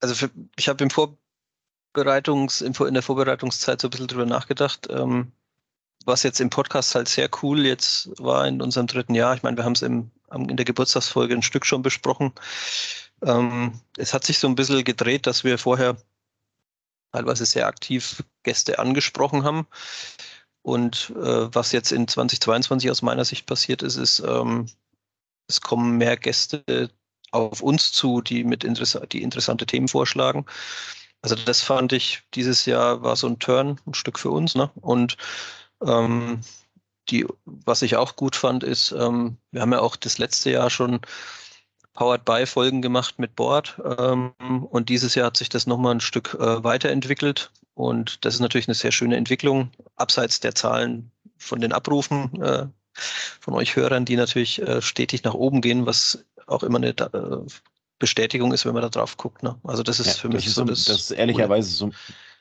also 0.00 0.14
für, 0.14 0.30
ich 0.56 0.68
habe 0.68 0.82
im 0.82 0.90
Vorbereitungs, 0.90 2.60
in 2.60 2.72
der 2.94 3.02
Vorbereitungszeit 3.02 3.80
so 3.80 3.88
ein 3.88 3.90
bisschen 3.90 4.08
drüber 4.08 4.26
nachgedacht. 4.26 4.88
Ähm, 4.90 5.32
was 6.06 6.22
jetzt 6.22 6.40
im 6.40 6.50
Podcast 6.50 6.94
halt 6.94 7.08
sehr 7.08 7.28
cool 7.42 7.64
jetzt 7.66 8.10
war 8.18 8.46
in 8.46 8.60
unserem 8.62 8.86
dritten 8.86 9.14
Jahr. 9.14 9.34
Ich 9.34 9.42
meine, 9.42 9.56
wir 9.56 9.64
haben 9.64 9.72
es 9.72 9.82
in 9.82 10.10
der 10.30 10.64
Geburtstagsfolge 10.64 11.34
ein 11.34 11.42
Stück 11.42 11.66
schon 11.66 11.82
besprochen. 11.82 12.32
Ähm, 13.22 13.80
es 13.96 14.14
hat 14.14 14.24
sich 14.24 14.38
so 14.38 14.48
ein 14.48 14.54
bisschen 14.54 14.84
gedreht, 14.84 15.26
dass 15.26 15.44
wir 15.44 15.58
vorher 15.58 15.96
teilweise 17.12 17.46
sehr 17.46 17.66
aktiv 17.66 18.22
Gäste 18.42 18.78
angesprochen 18.78 19.44
haben. 19.44 19.66
Und 20.62 21.12
äh, 21.16 21.54
was 21.54 21.72
jetzt 21.72 21.92
in 21.92 22.08
2022 22.08 22.90
aus 22.90 23.02
meiner 23.02 23.24
Sicht 23.24 23.46
passiert 23.46 23.82
ist, 23.82 23.96
ist, 23.96 24.20
ähm, 24.20 24.66
es 25.48 25.60
kommen 25.60 25.98
mehr 25.98 26.16
Gäste 26.16 26.90
auf 27.32 27.62
uns 27.62 27.92
zu, 27.92 28.20
die 28.20 28.44
mit 28.44 28.64
interess 28.64 28.98
die 29.10 29.22
interessante 29.22 29.66
Themen 29.66 29.88
vorschlagen. 29.88 30.46
Also 31.22 31.34
das 31.36 31.62
fand 31.62 31.92
ich 31.92 32.22
dieses 32.34 32.66
Jahr 32.66 33.02
war 33.02 33.16
so 33.16 33.26
ein 33.28 33.38
Turn, 33.38 33.80
ein 33.86 33.94
Stück 33.94 34.18
für 34.18 34.30
uns. 34.30 34.54
Ne? 34.54 34.70
Und 34.80 35.16
ähm, 35.86 36.40
die, 37.10 37.26
was 37.44 37.82
ich 37.82 37.96
auch 37.96 38.16
gut 38.16 38.36
fand, 38.36 38.62
ist, 38.64 38.92
ähm, 38.92 39.36
wir 39.50 39.62
haben 39.62 39.72
ja 39.72 39.80
auch 39.80 39.96
das 39.96 40.18
letzte 40.18 40.50
Jahr 40.50 40.70
schon 40.70 41.00
Powered 41.94 42.24
by 42.24 42.46
Folgen 42.46 42.80
gemacht 42.80 43.18
mit 43.18 43.36
Board 43.36 43.80
ähm, 43.98 44.32
und 44.38 44.88
dieses 44.88 45.14
Jahr 45.14 45.26
hat 45.26 45.36
sich 45.36 45.48
das 45.48 45.66
nochmal 45.66 45.94
ein 45.94 46.00
Stück 46.00 46.34
äh, 46.34 46.64
weiterentwickelt 46.64 47.50
und 47.74 48.24
das 48.24 48.34
ist 48.34 48.40
natürlich 48.40 48.68
eine 48.68 48.74
sehr 48.74 48.92
schöne 48.92 49.16
Entwicklung, 49.16 49.70
abseits 49.96 50.40
der 50.40 50.54
Zahlen 50.54 51.10
von 51.36 51.60
den 51.60 51.72
Abrufen 51.72 52.40
äh, 52.40 52.66
von 53.40 53.54
euch 53.54 53.76
Hörern, 53.76 54.04
die 54.04 54.16
natürlich 54.16 54.60
äh, 54.62 54.80
stetig 54.80 55.24
nach 55.24 55.34
oben 55.34 55.60
gehen, 55.60 55.86
was 55.86 56.24
auch 56.46 56.62
immer 56.62 56.78
eine 56.78 56.90
äh, 56.90 57.46
Bestätigung 57.98 58.52
ist, 58.52 58.66
wenn 58.66 58.74
man 58.74 58.82
da 58.82 58.88
drauf 58.88 59.16
guckt. 59.16 59.42
Ne? 59.42 59.58
Also 59.64 59.82
das 59.82 60.00
ist 60.00 60.06
ja, 60.06 60.12
für 60.14 60.28
mich 60.28 60.46
ist 60.46 60.54
so 60.54 60.64
das. 60.64 60.84
Das 60.84 60.96
ist 60.96 61.10
ehrlicherweise 61.10 61.70
so, 61.70 61.90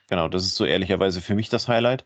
genau, 0.08 0.28
das 0.28 0.44
ist 0.44 0.56
so 0.56 0.64
ehrlicherweise 0.64 1.20
für 1.20 1.34
mich 1.34 1.48
das 1.48 1.68
Highlight. 1.68 2.04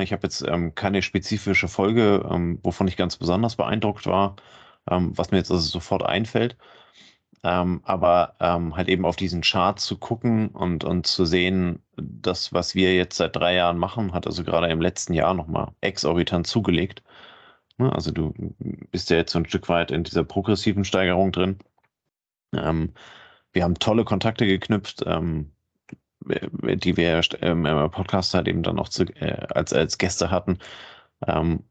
Ich 0.00 0.12
habe 0.12 0.22
jetzt 0.22 0.42
ähm, 0.42 0.74
keine 0.74 1.02
spezifische 1.02 1.68
Folge, 1.68 2.26
ähm, 2.30 2.58
wovon 2.62 2.88
ich 2.88 2.96
ganz 2.96 3.16
besonders 3.16 3.56
beeindruckt 3.56 4.06
war, 4.06 4.36
ähm, 4.90 5.16
was 5.16 5.30
mir 5.30 5.38
jetzt 5.38 5.50
also 5.50 5.66
sofort 5.66 6.02
einfällt. 6.02 6.56
Ähm, 7.42 7.82
aber 7.84 8.36
ähm, 8.40 8.74
halt 8.76 8.88
eben 8.88 9.04
auf 9.04 9.16
diesen 9.16 9.42
Chart 9.42 9.78
zu 9.78 9.98
gucken 9.98 10.48
und, 10.48 10.84
und 10.84 11.06
zu 11.06 11.26
sehen, 11.26 11.82
das, 11.96 12.54
was 12.54 12.74
wir 12.74 12.94
jetzt 12.96 13.16
seit 13.18 13.36
drei 13.36 13.54
Jahren 13.54 13.78
machen, 13.78 14.14
hat 14.14 14.26
also 14.26 14.44
gerade 14.44 14.68
im 14.70 14.80
letzten 14.80 15.12
Jahr 15.14 15.34
nochmal 15.34 15.72
exorbitant 15.82 16.46
zugelegt. 16.46 17.02
Ne, 17.78 17.92
also 17.92 18.12
du 18.12 18.34
bist 18.92 19.10
ja 19.10 19.16
jetzt 19.18 19.32
so 19.32 19.38
ein 19.38 19.46
Stück 19.46 19.68
weit 19.68 19.90
in 19.90 20.04
dieser 20.04 20.24
progressiven 20.24 20.84
Steigerung 20.84 21.32
drin. 21.32 21.58
Ähm, 22.54 22.94
wir 23.52 23.64
haben 23.64 23.78
tolle 23.78 24.04
Kontakte 24.04 24.46
geknüpft 24.46 25.04
die 26.24 26.96
wir 26.96 27.20
ähm, 27.40 27.66
im 27.66 27.90
Podcast 27.90 28.34
halt 28.34 28.48
eben 28.48 28.62
dann 28.62 28.78
auch 28.78 28.88
zu, 28.88 29.04
äh, 29.20 29.46
als, 29.54 29.72
als 29.72 29.98
Gäste 29.98 30.30
hatten. 30.30 30.58
Ähm, 31.26 31.64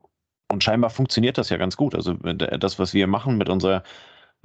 und 0.52 0.64
scheinbar 0.64 0.90
funktioniert 0.92 1.38
das 1.38 1.50
ja 1.50 1.58
ganz 1.58 1.78
gut. 1.78 1.96
Also 1.96 2.14
das, 2.14 2.80
was 2.80 2.94
wir 2.94 3.08
machen 3.08 3.38
mit 3.38 3.50
unserer 3.50 3.84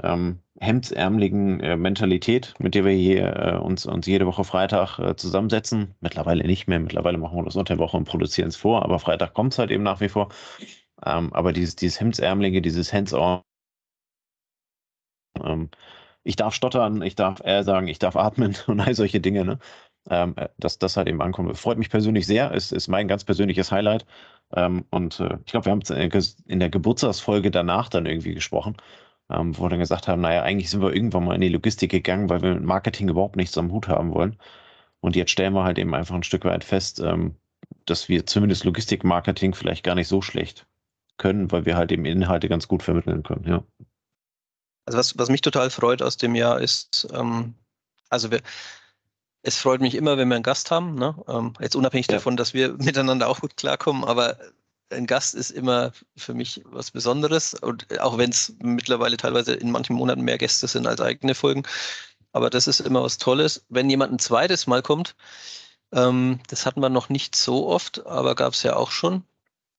ähm, 0.03 0.41
hemdsärmeligen 0.61 1.61
äh, 1.61 1.77
Mentalität, 1.77 2.55
mit 2.59 2.75
der 2.75 2.85
wir 2.85 2.93
hier 2.93 3.37
äh, 3.37 3.57
uns, 3.59 3.87
uns 3.87 4.07
jede 4.07 4.27
Woche 4.27 4.45
Freitag 4.45 4.99
äh, 4.99 5.17
zusammensetzen. 5.17 5.95
Mittlerweile 6.01 6.45
nicht 6.47 6.69
mehr, 6.69 6.81
mittlerweile 6.81 7.19
machen 7.19 7.37
wir 7.37 7.45
das 7.45 7.57
unter 7.57 7.75
der 7.75 7.85
Woche 7.85 7.97
und 7.97 8.05
produzieren 8.05 8.49
es 8.49 8.57
vor, 8.57 8.83
aber 8.85 8.99
Freitag 8.99 9.35
kommt 9.35 9.53
es 9.53 9.59
halt 9.59 9.71
eben 9.71 9.83
nach 9.83 10.01
wie 10.01 10.09
vor. 10.09 10.29
Ähm, 11.05 11.33
aber 11.33 11.53
dieses, 11.53 11.77
dieses 11.77 12.01
Hemdsärmelige, 12.01 12.63
dieses 12.63 12.93
Hands-on, 12.93 13.43
ähm, 15.45 15.71
ich 16.25 16.37
darf 16.37 16.55
stottern, 16.55 17.03
ich 17.03 17.15
darf 17.17 17.41
äh, 17.45 17.63
sagen, 17.65 17.89
ich 17.89 17.99
darf 17.99 18.17
atmen 18.17 18.57
und 18.67 18.81
all 18.81 18.95
solche 18.95 19.21
Dinge, 19.21 19.45
ne? 19.45 19.59
Ähm, 20.11 20.35
äh, 20.37 20.49
dass 20.59 20.79
das 20.79 20.97
halt 20.97 21.09
eben 21.09 21.21
ankommt. 21.21 21.57
Freut 21.59 21.79
mich 21.79 21.91
persönlich 21.91 22.27
sehr, 22.27 22.53
ist, 22.53 22.73
ist 22.73 22.89
mein 22.89 23.09
ganz 23.09 23.25
persönliches 23.25 23.71
Highlight. 23.71 24.07
Ähm, 24.55 24.85
und 24.91 25.21
äh, 25.21 25.39
ich 25.45 25.53
glaube, 25.53 25.67
wir 25.67 25.73
haben 25.73 25.83
in 26.47 26.61
der 26.61 26.71
Geburtstagsfolge 26.71 27.51
danach 27.51 27.89
dann 27.91 28.07
irgendwie 28.07 28.35
gesprochen, 28.35 28.77
ähm, 29.31 29.57
wo 29.57 29.65
wir 29.65 29.69
dann 29.69 29.81
gesagt 29.81 30.09
haben, 30.09 30.23
naja, 30.23 30.43
eigentlich 30.43 30.71
sind 30.71 30.81
wir 30.81 30.95
irgendwann 30.95 31.25
mal 31.25 31.35
in 31.35 31.43
die 31.43 31.51
Logistik 31.51 31.91
gegangen, 31.91 32.31
weil 32.31 32.41
wir 32.41 32.55
mit 32.55 32.65
Marketing 32.65 33.09
überhaupt 33.09 33.37
nichts 33.37 33.59
am 33.59 33.71
Hut 33.71 33.89
haben 33.89 34.15
wollen. 34.15 34.39
Und 35.01 35.15
jetzt 35.15 35.31
stellen 35.31 35.53
wir 35.53 35.65
halt 35.65 35.79
eben 35.79 35.95
einfach 35.95 36.15
ein 36.15 36.23
Stück 36.23 36.45
weit 36.45 36.65
fest, 36.65 37.01
ähm, 37.01 37.35
dass 37.85 38.09
wir 38.09 38.25
zumindest 38.27 38.65
Logistik-Marketing 38.65 39.55
vielleicht 39.55 39.85
gar 39.85 39.95
nicht 39.95 40.09
so 40.09 40.23
schlecht 40.23 40.67
können, 41.19 41.53
weil 41.53 41.67
wir 41.67 41.77
halt 41.77 41.93
eben 41.93 42.07
Inhalte 42.07 42.49
ganz 42.49 42.67
gut 42.69 42.83
vermitteln 42.83 43.23
können, 43.23 43.45
ja. 43.47 43.63
Also 44.87 44.99
was, 44.99 45.19
was 45.19 45.29
mich 45.29 45.43
total 45.43 45.69
freut 45.69 46.01
aus 46.01 46.17
dem 46.17 46.35
Jahr 46.35 46.61
ist, 46.61 47.09
ähm, 47.13 47.55
also 48.09 48.31
wir, 48.31 48.41
es 49.43 49.57
freut 49.57 49.81
mich 49.81 49.95
immer, 49.95 50.17
wenn 50.17 50.29
wir 50.29 50.35
einen 50.35 50.43
Gast 50.43 50.71
haben. 50.71 50.95
Ne? 50.95 51.15
Ähm, 51.29 51.53
jetzt 51.61 51.77
unabhängig 51.77 52.07
ja. 52.09 52.15
davon, 52.15 52.37
dass 52.37 52.55
wir 52.55 52.73
miteinander 52.79 53.29
auch 53.29 53.41
gut 53.41 53.57
klarkommen, 53.57 54.05
aber 54.05 54.37
ein 54.91 55.07
Gast 55.07 55.35
ist 55.35 55.51
immer 55.51 55.93
für 56.17 56.35
mich 56.35 56.63
was 56.65 56.91
Besonderes. 56.91 57.55
Und 57.55 58.01
auch 58.01 58.19
wenn 58.19 58.31
es 58.31 58.55
mittlerweile 58.63 59.17
teilweise 59.17 59.55
in 59.55 59.71
manchen 59.71 59.97
Monaten 59.97 60.23
mehr 60.23 60.39
Gäste 60.39 60.67
sind 60.67 60.87
als 60.87 61.01
eigene 61.01 61.35
Folgen. 61.35 61.65
Aber 62.33 62.51
das 62.51 62.67
ist 62.67 62.81
immer 62.81 63.03
was 63.03 63.19
Tolles. 63.19 63.65
Wenn 63.69 63.91
jemand 63.91 64.13
ein 64.13 64.19
zweites 64.19 64.67
Mal 64.67 64.83
kommt, 64.83 65.15
ähm, 65.93 66.41
das 66.49 66.67
hatten 66.67 66.81
wir 66.81 66.89
noch 66.89 67.09
nicht 67.09 67.37
so 67.37 67.69
oft, 67.69 68.07
aber 68.07 68.35
gab 68.35 68.55
es 68.55 68.63
ja 68.63 68.77
auch 68.77 68.91
schon. 68.91 69.25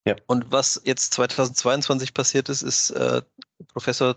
Ja. 0.06 0.16
Und 0.28 0.51
was 0.51 0.82
jetzt 0.86 1.13
2022 1.13 2.13
passiert 2.13 2.50
ist, 2.50 2.62
ist 2.62 2.92
äh, 2.92 3.22
Professor 3.68 4.16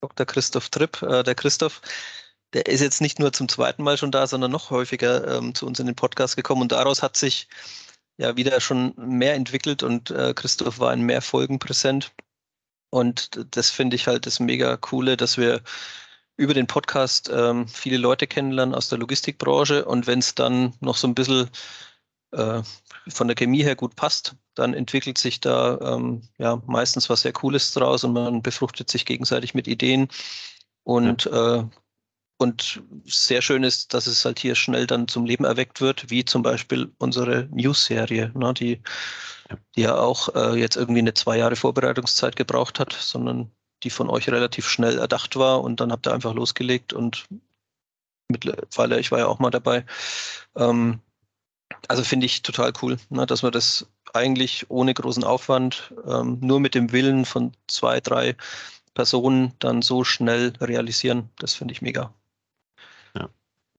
Dr. 0.00 0.26
Christoph 0.26 0.68
Tripp, 0.68 1.02
äh, 1.02 1.22
der 1.22 1.34
Christoph, 1.34 1.80
der 2.52 2.66
ist 2.66 2.80
jetzt 2.80 3.00
nicht 3.00 3.18
nur 3.18 3.32
zum 3.32 3.48
zweiten 3.48 3.82
Mal 3.82 3.96
schon 3.96 4.10
da, 4.10 4.26
sondern 4.26 4.50
noch 4.50 4.70
häufiger 4.70 5.36
ähm, 5.36 5.54
zu 5.54 5.66
uns 5.66 5.80
in 5.80 5.86
den 5.86 5.96
Podcast 5.96 6.36
gekommen 6.36 6.62
und 6.62 6.72
daraus 6.72 7.02
hat 7.02 7.16
sich 7.16 7.48
ja 8.18 8.36
wieder 8.36 8.60
schon 8.60 8.94
mehr 8.96 9.34
entwickelt 9.34 9.82
und 9.82 10.10
äh, 10.10 10.34
Christoph 10.34 10.78
war 10.78 10.92
in 10.92 11.02
mehr 11.02 11.22
Folgen 11.22 11.58
präsent. 11.58 12.12
Und 12.90 13.30
das 13.56 13.70
finde 13.70 13.96
ich 13.96 14.06
halt 14.06 14.26
das 14.26 14.38
mega 14.38 14.76
coole, 14.76 15.16
dass 15.16 15.38
wir 15.38 15.62
über 16.36 16.52
den 16.54 16.66
Podcast 16.66 17.30
ähm, 17.32 17.66
viele 17.68 17.96
Leute 17.96 18.26
kennenlernen 18.26 18.74
aus 18.74 18.88
der 18.90 18.98
Logistikbranche 18.98 19.84
und 19.84 20.06
wenn 20.06 20.18
es 20.18 20.34
dann 20.34 20.74
noch 20.80 20.96
so 20.96 21.08
ein 21.08 21.14
bisschen 21.14 21.48
äh, 22.32 22.62
von 23.08 23.28
der 23.28 23.34
Chemie 23.34 23.62
her 23.62 23.76
gut 23.76 23.96
passt, 23.96 24.36
dann 24.54 24.74
entwickelt 24.74 25.18
sich 25.18 25.40
da 25.40 25.78
ähm, 25.80 26.22
ja 26.38 26.60
meistens 26.66 27.08
was 27.08 27.22
sehr 27.22 27.32
Cooles 27.32 27.72
draus 27.72 28.04
und 28.04 28.12
man 28.12 28.42
befruchtet 28.42 28.90
sich 28.90 29.06
gegenseitig 29.06 29.54
mit 29.54 29.66
Ideen. 29.68 30.08
Und, 30.84 31.24
ja. 31.26 31.60
äh, 31.60 31.64
und 32.42 32.82
sehr 33.04 33.40
schön 33.40 33.62
ist, 33.62 33.94
dass 33.94 34.06
es 34.06 34.24
halt 34.24 34.38
hier 34.38 34.54
schnell 34.54 34.86
dann 34.86 35.08
zum 35.08 35.24
Leben 35.24 35.44
erweckt 35.44 35.80
wird, 35.80 36.10
wie 36.10 36.24
zum 36.24 36.42
Beispiel 36.42 36.92
unsere 36.98 37.48
News-Serie, 37.52 38.32
ne, 38.34 38.52
die, 38.54 38.80
ja. 39.48 39.56
die 39.76 39.80
ja 39.82 39.96
auch 39.96 40.34
äh, 40.34 40.58
jetzt 40.58 40.76
irgendwie 40.76 41.00
eine 41.00 41.14
zwei 41.14 41.38
Jahre 41.38 41.56
Vorbereitungszeit 41.56 42.36
gebraucht 42.36 42.80
hat, 42.80 42.92
sondern 42.92 43.50
die 43.82 43.90
von 43.90 44.10
euch 44.10 44.28
relativ 44.28 44.68
schnell 44.68 44.98
erdacht 44.98 45.36
war 45.36 45.62
und 45.62 45.80
dann 45.80 45.92
habt 45.92 46.06
ihr 46.06 46.12
einfach 46.12 46.34
losgelegt 46.34 46.92
und 46.92 47.26
mittlerweile, 48.28 49.00
ich 49.00 49.10
war 49.10 49.20
ja 49.20 49.26
auch 49.26 49.38
mal 49.38 49.50
dabei, 49.50 49.84
ähm, 50.56 51.00
also 51.88 52.04
finde 52.04 52.26
ich 52.26 52.42
total 52.42 52.72
cool, 52.82 52.98
ne, 53.08 53.24
dass 53.26 53.42
wir 53.42 53.50
das 53.50 53.86
eigentlich 54.12 54.70
ohne 54.70 54.94
großen 54.94 55.24
Aufwand, 55.24 55.94
ähm, 56.06 56.38
nur 56.40 56.60
mit 56.60 56.74
dem 56.74 56.92
Willen 56.92 57.24
von 57.24 57.52
zwei, 57.66 58.00
drei 58.00 58.36
Personen 58.94 59.54
dann 59.58 59.82
so 59.82 60.04
schnell 60.04 60.52
realisieren. 60.60 61.30
Das 61.38 61.54
finde 61.54 61.72
ich 61.72 61.82
mega. 61.82 62.12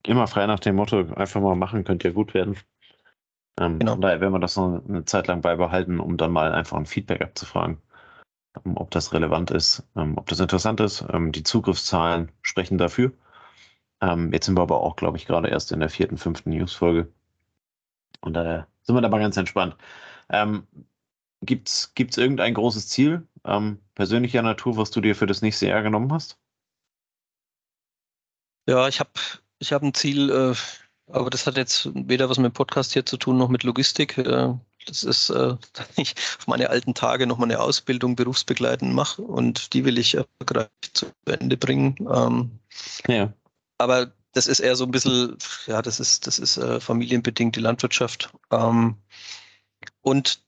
Immer 0.05 0.27
frei 0.27 0.45
nach 0.47 0.59
dem 0.59 0.75
Motto, 0.75 0.99
einfach 1.15 1.41
mal 1.41 1.55
machen, 1.55 1.83
könnte 1.83 2.07
ja 2.09 2.13
gut 2.13 2.33
werden. 2.33 2.57
Ähm, 3.59 3.79
genau. 3.79 3.93
Von 3.93 4.01
daher 4.01 4.19
werden 4.19 4.33
wir 4.33 4.39
das 4.39 4.57
noch 4.57 4.83
eine 4.87 5.05
Zeit 5.05 5.27
lang 5.27 5.41
beibehalten, 5.41 5.99
um 5.99 6.17
dann 6.17 6.31
mal 6.31 6.53
einfach 6.53 6.77
ein 6.77 6.85
Feedback 6.85 7.21
abzufragen, 7.21 7.77
ähm, 8.65 8.77
ob 8.77 8.91
das 8.91 9.13
relevant 9.13 9.51
ist, 9.51 9.87
ähm, 9.95 10.17
ob 10.17 10.27
das 10.27 10.39
interessant 10.39 10.79
ist. 10.79 11.05
Ähm, 11.11 11.31
die 11.31 11.43
Zugriffszahlen 11.43 12.31
sprechen 12.41 12.77
dafür. 12.77 13.13
Ähm, 14.01 14.33
jetzt 14.33 14.47
sind 14.47 14.57
wir 14.57 14.61
aber 14.61 14.81
auch, 14.81 14.95
glaube 14.95 15.17
ich, 15.17 15.25
gerade 15.25 15.47
erst 15.49 15.71
in 15.71 15.79
der 15.79 15.89
vierten, 15.89 16.17
fünften 16.17 16.49
News-Folge. 16.49 17.11
Und 18.21 18.33
daher 18.33 18.67
sind 18.81 18.95
wir 18.95 19.01
da 19.01 19.09
mal 19.09 19.19
ganz 19.19 19.37
entspannt. 19.37 19.77
Ähm, 20.29 20.67
Gibt 21.41 21.69
es 21.69 22.17
irgendein 22.17 22.53
großes 22.53 22.87
Ziel 22.89 23.27
ähm, 23.45 23.79
persönlicher 23.95 24.41
Natur, 24.41 24.77
was 24.77 24.91
du 24.91 25.01
dir 25.01 25.15
für 25.15 25.25
das 25.25 25.41
nächste 25.41 25.67
Jahr 25.67 25.83
genommen 25.83 26.11
hast? 26.11 26.39
Ja, 28.65 28.87
ich 28.87 28.99
habe 29.01 29.11
ich 29.63 29.73
hab 29.73 29.81
ein 29.81 29.93
Ziel, 29.93 30.29
äh, 30.29 30.53
aber 31.11 31.29
das 31.29 31.47
hat 31.47 31.57
jetzt 31.57 31.89
weder 31.93 32.29
was 32.29 32.37
mit 32.37 32.51
dem 32.51 32.53
Podcast 32.53 32.93
hier 32.93 33.05
zu 33.05 33.17
tun, 33.17 33.37
noch 33.37 33.49
mit 33.49 33.63
Logistik. 33.63 34.17
Äh, 34.17 34.53
das 34.85 35.03
ist, 35.03 35.29
äh, 35.29 35.55
dass 35.73 35.87
ich 35.95 36.13
auf 36.37 36.47
meine 36.47 36.69
alten 36.69 36.93
Tage 36.93 37.25
noch 37.25 37.37
mal 37.37 37.45
eine 37.45 37.59
Ausbildung 37.59 38.15
berufsbegleitend 38.15 38.93
mache 38.93 39.21
und 39.21 39.73
die 39.73 39.85
will 39.85 39.97
ich 39.97 40.15
erfolgreich 40.15 40.67
zu 40.93 41.07
Ende 41.25 41.57
bringen. 41.57 41.95
Ähm, 42.13 42.59
ja. 43.07 43.33
Aber 43.77 44.11
das 44.33 44.47
ist 44.47 44.59
eher 44.59 44.75
so 44.75 44.83
ein 44.83 44.91
bisschen, 44.91 45.37
ja, 45.67 45.81
das 45.81 45.99
ist, 45.99 46.27
das 46.27 46.39
ist 46.39 46.57
äh, 46.57 46.79
familienbedingt 46.79 47.55
die 47.55 47.61
Landwirtschaft. 47.61 48.33
Ähm, 48.51 48.97
und 50.01 50.43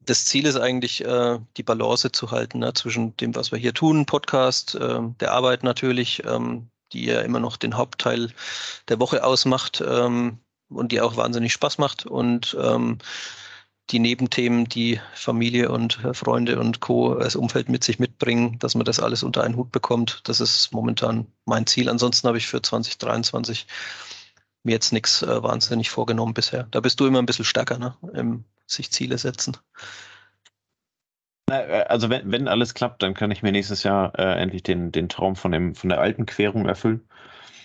das 0.00 0.24
Ziel 0.24 0.46
ist 0.46 0.56
eigentlich, 0.56 1.04
äh, 1.04 1.38
die 1.56 1.62
Balance 1.62 2.12
zu 2.12 2.30
halten 2.30 2.60
ne, 2.60 2.72
zwischen 2.74 3.16
dem, 3.16 3.34
was 3.34 3.50
wir 3.50 3.58
hier 3.58 3.74
tun, 3.74 4.06
Podcast, 4.06 4.74
äh, 4.74 5.00
der 5.20 5.32
Arbeit 5.32 5.62
natürlich, 5.62 6.22
ähm, 6.24 6.70
die 6.92 7.06
ja 7.06 7.20
immer 7.20 7.40
noch 7.40 7.56
den 7.56 7.76
Hauptteil 7.76 8.32
der 8.88 9.00
Woche 9.00 9.24
ausmacht 9.24 9.82
ähm, 9.86 10.38
und 10.68 10.92
die 10.92 11.00
auch 11.00 11.16
wahnsinnig 11.16 11.52
Spaß 11.52 11.78
macht 11.78 12.06
und 12.06 12.56
ähm, 12.60 12.98
die 13.90 13.98
Nebenthemen, 13.98 14.66
die 14.66 15.00
Familie 15.14 15.70
und 15.70 16.04
äh, 16.04 16.14
Freunde 16.14 16.60
und 16.60 16.80
Co. 16.80 17.14
als 17.14 17.36
Umfeld 17.36 17.68
mit 17.68 17.82
sich 17.82 17.98
mitbringen, 17.98 18.58
dass 18.58 18.74
man 18.74 18.84
das 18.84 19.00
alles 19.00 19.22
unter 19.22 19.42
einen 19.42 19.56
Hut 19.56 19.72
bekommt. 19.72 20.20
Das 20.24 20.40
ist 20.40 20.72
momentan 20.72 21.26
mein 21.44 21.66
Ziel. 21.66 21.88
Ansonsten 21.88 22.28
habe 22.28 22.38
ich 22.38 22.46
für 22.46 22.62
2023 22.62 23.66
mir 24.62 24.72
jetzt 24.72 24.92
nichts 24.92 25.22
äh, 25.22 25.42
wahnsinnig 25.42 25.90
vorgenommen 25.90 26.34
bisher. 26.34 26.64
Da 26.70 26.80
bist 26.80 27.00
du 27.00 27.06
immer 27.06 27.18
ein 27.18 27.26
bisschen 27.26 27.44
stärker, 27.44 27.78
ne? 27.78 27.96
Im 28.14 28.44
sich 28.66 28.92
Ziele 28.92 29.18
setzen. 29.18 29.56
Äh, 31.50 31.84
also 31.88 32.10
wenn, 32.10 32.30
wenn 32.30 32.48
alles 32.48 32.74
klappt, 32.74 33.02
dann 33.02 33.14
kann 33.14 33.30
ich 33.30 33.42
mir 33.42 33.52
nächstes 33.52 33.82
Jahr 33.82 34.18
äh, 34.18 34.40
endlich 34.40 34.62
den, 34.62 34.92
den 34.92 35.08
Traum 35.08 35.36
von, 35.36 35.52
dem, 35.52 35.74
von 35.74 35.88
der 35.90 36.00
alten 36.00 36.26
Querung 36.26 36.66
erfüllen. 36.66 37.06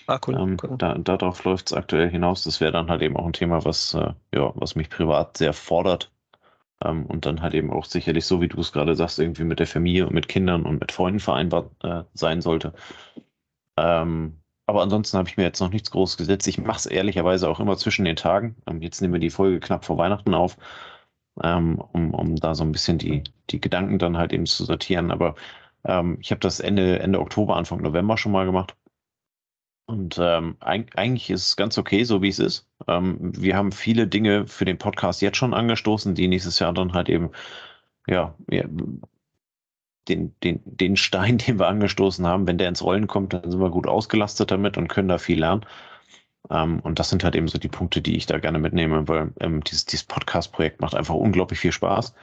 Ah, 0.07 0.19
cool. 0.27 0.35
Ähm, 0.35 0.57
cool. 0.61 0.75
Da, 0.77 0.95
darauf 0.95 1.43
läuft 1.43 1.67
es 1.67 1.73
aktuell 1.73 2.09
hinaus. 2.09 2.43
Das 2.43 2.61
wäre 2.61 2.71
dann 2.71 2.89
halt 2.89 3.01
eben 3.01 3.17
auch 3.17 3.25
ein 3.25 3.33
Thema, 3.33 3.65
was, 3.65 3.93
äh, 3.93 4.13
ja, 4.33 4.51
was 4.55 4.75
mich 4.75 4.89
privat 4.89 5.37
sehr 5.37 5.53
fordert. 5.53 6.11
Ähm, 6.83 7.05
und 7.05 7.25
dann 7.25 7.41
halt 7.41 7.53
eben 7.53 7.71
auch 7.71 7.85
sicherlich, 7.85 8.25
so 8.25 8.41
wie 8.41 8.47
du 8.47 8.59
es 8.59 8.71
gerade 8.71 8.95
sagst, 8.95 9.19
irgendwie 9.19 9.45
mit 9.45 9.59
der 9.59 9.67
Familie 9.67 10.07
und 10.07 10.13
mit 10.13 10.27
Kindern 10.27 10.63
und 10.63 10.79
mit 10.79 10.91
Freunden 10.91 11.19
vereinbart 11.19 11.71
äh, 11.83 12.03
sein 12.13 12.41
sollte. 12.41 12.73
Ähm, 13.77 14.41
aber 14.67 14.81
ansonsten 14.81 15.17
habe 15.17 15.29
ich 15.29 15.37
mir 15.37 15.43
jetzt 15.43 15.59
noch 15.59 15.69
nichts 15.69 15.91
Großes 15.91 16.17
gesetzt. 16.17 16.47
Ich 16.47 16.57
mache 16.57 16.77
es 16.77 16.85
ehrlicherweise 16.85 17.47
auch 17.49 17.59
immer 17.59 17.77
zwischen 17.77 18.05
den 18.05 18.15
Tagen. 18.15 18.55
Ähm, 18.67 18.81
jetzt 18.81 19.01
nehmen 19.01 19.13
wir 19.13 19.19
die 19.19 19.29
Folge 19.29 19.59
knapp 19.59 19.85
vor 19.85 19.97
Weihnachten 19.97 20.33
auf, 20.33 20.57
ähm, 21.43 21.79
um, 21.93 22.13
um 22.13 22.35
da 22.35 22.55
so 22.55 22.63
ein 22.63 22.71
bisschen 22.71 22.97
die, 22.97 23.23
die 23.49 23.61
Gedanken 23.61 23.99
dann 23.99 24.17
halt 24.17 24.33
eben 24.33 24.45
zu 24.45 24.65
sortieren. 24.65 25.11
Aber 25.11 25.35
ähm, 25.85 26.17
ich 26.21 26.31
habe 26.31 26.39
das 26.39 26.59
Ende, 26.59 26.99
Ende 26.99 27.19
Oktober, 27.19 27.55
Anfang 27.55 27.81
November 27.81 28.17
schon 28.17 28.31
mal 28.31 28.45
gemacht. 28.45 28.75
Und 29.87 30.17
ähm, 30.19 30.57
eigentlich 30.61 31.29
ist 31.29 31.47
es 31.47 31.55
ganz 31.55 31.77
okay, 31.77 32.03
so 32.05 32.21
wie 32.21 32.29
es 32.29 32.39
ist. 32.39 32.67
Ähm, 32.87 33.33
wir 33.37 33.55
haben 33.55 33.71
viele 33.71 34.07
Dinge 34.07 34.47
für 34.47 34.65
den 34.65 34.79
Podcast 34.79 35.21
jetzt 35.21 35.37
schon 35.37 35.53
angestoßen, 35.53 36.15
die 36.15 36.27
nächstes 36.27 36.57
Jahr 36.59 36.73
dann 36.73 36.93
halt 36.93 37.07
eben, 37.07 37.29
ja, 38.07 38.35
den, 40.07 40.35
den, 40.43 40.61
den 40.65 40.95
Stein, 40.97 41.37
den 41.47 41.59
wir 41.59 41.67
angestoßen 41.67 42.25
haben, 42.25 42.47
wenn 42.47 42.57
der 42.57 42.69
ins 42.69 42.83
Rollen 42.83 43.07
kommt, 43.07 43.33
dann 43.33 43.51
sind 43.51 43.59
wir 43.59 43.69
gut 43.69 43.87
ausgelastet 43.87 44.51
damit 44.51 44.77
und 44.77 44.87
können 44.87 45.07
da 45.07 45.17
viel 45.17 45.39
lernen. 45.39 45.65
Ähm, 46.49 46.79
und 46.79 46.99
das 46.99 47.09
sind 47.09 47.23
halt 47.23 47.35
eben 47.35 47.47
so 47.47 47.57
die 47.57 47.67
Punkte, 47.67 48.01
die 48.01 48.15
ich 48.15 48.25
da 48.25 48.39
gerne 48.39 48.59
mitnehme, 48.59 49.07
weil 49.07 49.33
ähm, 49.39 49.63
dieses, 49.63 49.85
dieses 49.85 50.05
Podcast-Projekt 50.05 50.81
macht 50.81 50.95
einfach 50.95 51.15
unglaublich 51.15 51.59
viel 51.59 51.71
Spaß, 51.71 52.13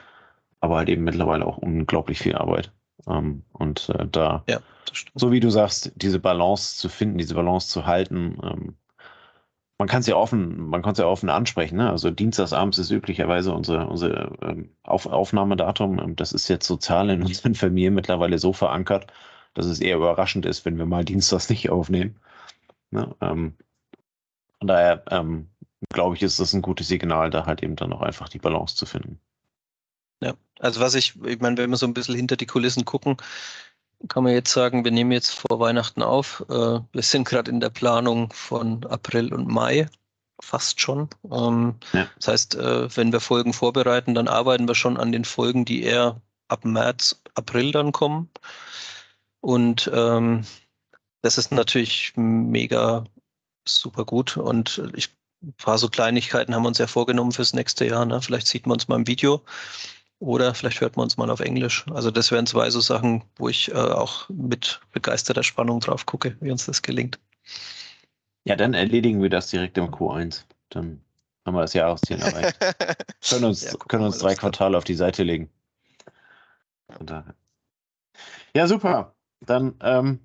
aber 0.59 0.77
halt 0.77 0.89
eben 0.89 1.03
mittlerweile 1.03 1.45
auch 1.45 1.57
unglaublich 1.57 2.19
viel 2.19 2.35
Arbeit. 2.35 2.71
Ähm, 3.07 3.43
und 3.53 3.89
äh, 3.89 4.07
da, 4.09 4.43
ja, 4.47 4.59
so 5.15 5.31
wie 5.31 5.39
du 5.39 5.49
sagst, 5.49 5.91
diese 5.95 6.19
Balance 6.19 6.77
zu 6.77 6.89
finden, 6.89 7.17
diese 7.17 7.35
Balance 7.35 7.67
zu 7.69 7.85
halten, 7.85 8.37
ähm, 8.43 8.75
man 9.77 9.87
kann 9.87 10.01
es 10.01 10.07
ja 10.07 10.15
offen, 10.15 10.69
man 10.69 10.81
kann 10.81 10.93
es 10.93 10.99
ja 10.99 11.07
offen 11.07 11.29
ansprechen. 11.29 11.77
Ne? 11.77 11.89
Also 11.89 12.11
Dienstagsabends 12.11 12.77
ist 12.77 12.91
üblicherweise 12.91 13.53
unsere, 13.53 13.87
unsere 13.87 14.31
ähm, 14.41 14.69
Auf 14.83 15.07
Aufnahmedatum. 15.07 15.99
Ähm, 15.99 16.15
das 16.15 16.31
ist 16.31 16.47
jetzt 16.47 16.67
sozial 16.67 17.09
in 17.09 17.23
unseren 17.23 17.55
Familien 17.55 17.93
mittlerweile 17.93 18.37
so 18.39 18.53
verankert, 18.53 19.07
dass 19.53 19.65
es 19.65 19.81
eher 19.81 19.97
überraschend 19.97 20.45
ist, 20.45 20.63
wenn 20.65 20.77
wir 20.77 20.85
mal 20.85 21.03
Dienstags 21.03 21.49
nicht 21.49 21.69
aufnehmen. 21.69 22.15
Ne? 22.91 23.15
Ähm, 23.21 23.55
von 24.63 24.67
daher 24.69 25.03
ähm, 25.11 25.49
glaube 25.89 26.15
ich, 26.15 26.21
ist 26.21 26.39
das 26.39 26.53
ein 26.53 26.61
gutes 26.61 26.87
Signal, 26.87 27.29
da 27.29 27.45
halt 27.45 27.61
eben 27.61 27.75
dann 27.75 27.91
auch 27.91 27.99
einfach 27.99 28.29
die 28.29 28.39
Balance 28.39 28.77
zu 28.77 28.85
finden. 28.85 29.19
Ja, 30.21 30.35
also 30.59 30.79
was 30.79 30.95
ich, 30.95 31.21
ich 31.25 31.41
meine, 31.41 31.57
wenn 31.57 31.69
wir 31.69 31.75
so 31.75 31.85
ein 31.85 31.93
bisschen 31.93 32.15
hinter 32.15 32.37
die 32.37 32.45
Kulissen 32.45 32.85
gucken, 32.85 33.17
kann 34.07 34.23
man 34.23 34.31
jetzt 34.31 34.53
sagen, 34.53 34.85
wir 34.85 34.91
nehmen 34.91 35.11
jetzt 35.11 35.31
vor 35.31 35.59
Weihnachten 35.59 36.01
auf. 36.01 36.45
Äh, 36.49 36.79
wir 36.93 37.01
sind 37.01 37.27
gerade 37.27 37.51
in 37.51 37.59
der 37.59 37.71
Planung 37.71 38.31
von 38.31 38.85
April 38.85 39.33
und 39.33 39.49
Mai, 39.49 39.89
fast 40.39 40.79
schon. 40.79 41.09
Ähm, 41.29 41.75
ja. 41.91 42.07
Das 42.15 42.29
heißt, 42.29 42.55
äh, 42.55 42.95
wenn 42.95 43.11
wir 43.11 43.19
Folgen 43.19 43.51
vorbereiten, 43.51 44.15
dann 44.15 44.29
arbeiten 44.29 44.65
wir 44.65 44.75
schon 44.75 44.95
an 44.95 45.11
den 45.11 45.25
Folgen, 45.25 45.65
die 45.65 45.83
eher 45.83 46.21
ab 46.47 46.63
März, 46.63 47.21
April 47.35 47.73
dann 47.73 47.91
kommen. 47.91 48.29
Und 49.41 49.91
ähm, 49.93 50.45
das 51.21 51.37
ist 51.37 51.51
natürlich 51.51 52.13
mega 52.15 53.03
super 53.65 54.05
gut. 54.05 54.37
Und 54.37 54.81
ich, 54.95 55.09
ein 55.41 55.53
paar 55.53 55.77
so 55.77 55.89
Kleinigkeiten 55.89 56.55
haben 56.55 56.63
wir 56.63 56.69
uns 56.69 56.77
ja 56.77 56.87
vorgenommen 56.87 57.31
fürs 57.31 57.53
nächste 57.53 57.85
Jahr. 57.85 58.05
Ne? 58.05 58.21
Vielleicht 58.21 58.47
sieht 58.47 58.65
man 58.65 58.75
uns 58.75 58.87
mal 58.87 58.95
im 58.95 59.07
Video 59.07 59.41
oder 60.19 60.55
vielleicht 60.55 60.79
hört 60.79 60.95
man 60.95 61.03
uns 61.03 61.17
mal 61.17 61.29
auf 61.29 61.41
Englisch. 61.41 61.85
Also 61.91 62.11
das 62.11 62.31
wären 62.31 62.45
zwei 62.45 62.69
so 62.69 62.79
Sachen, 62.79 63.23
wo 63.35 63.49
ich 63.49 63.69
äh, 63.71 63.75
auch 63.75 64.29
mit 64.29 64.79
begeisterter 64.93 65.43
Spannung 65.43 65.79
drauf 65.81 66.05
gucke, 66.05 66.37
wie 66.39 66.51
uns 66.51 66.65
das 66.65 66.81
gelingt. 66.81 67.19
Ja, 68.45 68.55
dann 68.55 68.73
erledigen 68.73 69.21
wir 69.21 69.29
das 69.29 69.49
direkt 69.49 69.77
im 69.77 69.87
Q1. 69.87 70.43
Dann 70.69 71.01
haben 71.45 71.55
wir 71.55 71.61
das 71.61 71.73
Jahresziel 71.73 72.19
erreicht. 72.21 72.57
können 73.29 73.45
uns, 73.45 73.63
ja, 73.63 73.73
können 73.87 74.05
uns 74.05 74.19
drei 74.19 74.35
Quartale 74.35 74.77
auf 74.77 74.83
die 74.85 74.95
Seite 74.95 75.23
legen. 75.23 75.49
Ja, 78.55 78.67
super. 78.67 79.15
Dann 79.41 79.75
ähm, 79.81 80.19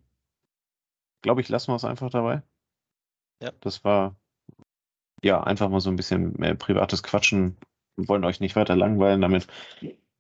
glaube 1.22 1.40
ich, 1.40 1.48
lassen 1.48 1.72
wir 1.72 1.76
es 1.76 1.84
einfach 1.84 2.10
dabei. 2.10 2.42
Ja. 3.40 3.52
Das 3.60 3.84
war 3.84 4.16
ja 5.22 5.42
einfach 5.42 5.68
mal 5.68 5.80
so 5.80 5.90
ein 5.90 5.96
bisschen 5.96 6.34
mehr 6.38 6.54
privates 6.54 7.02
Quatschen 7.02 7.56
wir 7.98 8.08
wollen 8.08 8.24
euch 8.24 8.40
nicht 8.40 8.56
weiter 8.56 8.76
langweilen 8.76 9.20
damit. 9.20 9.48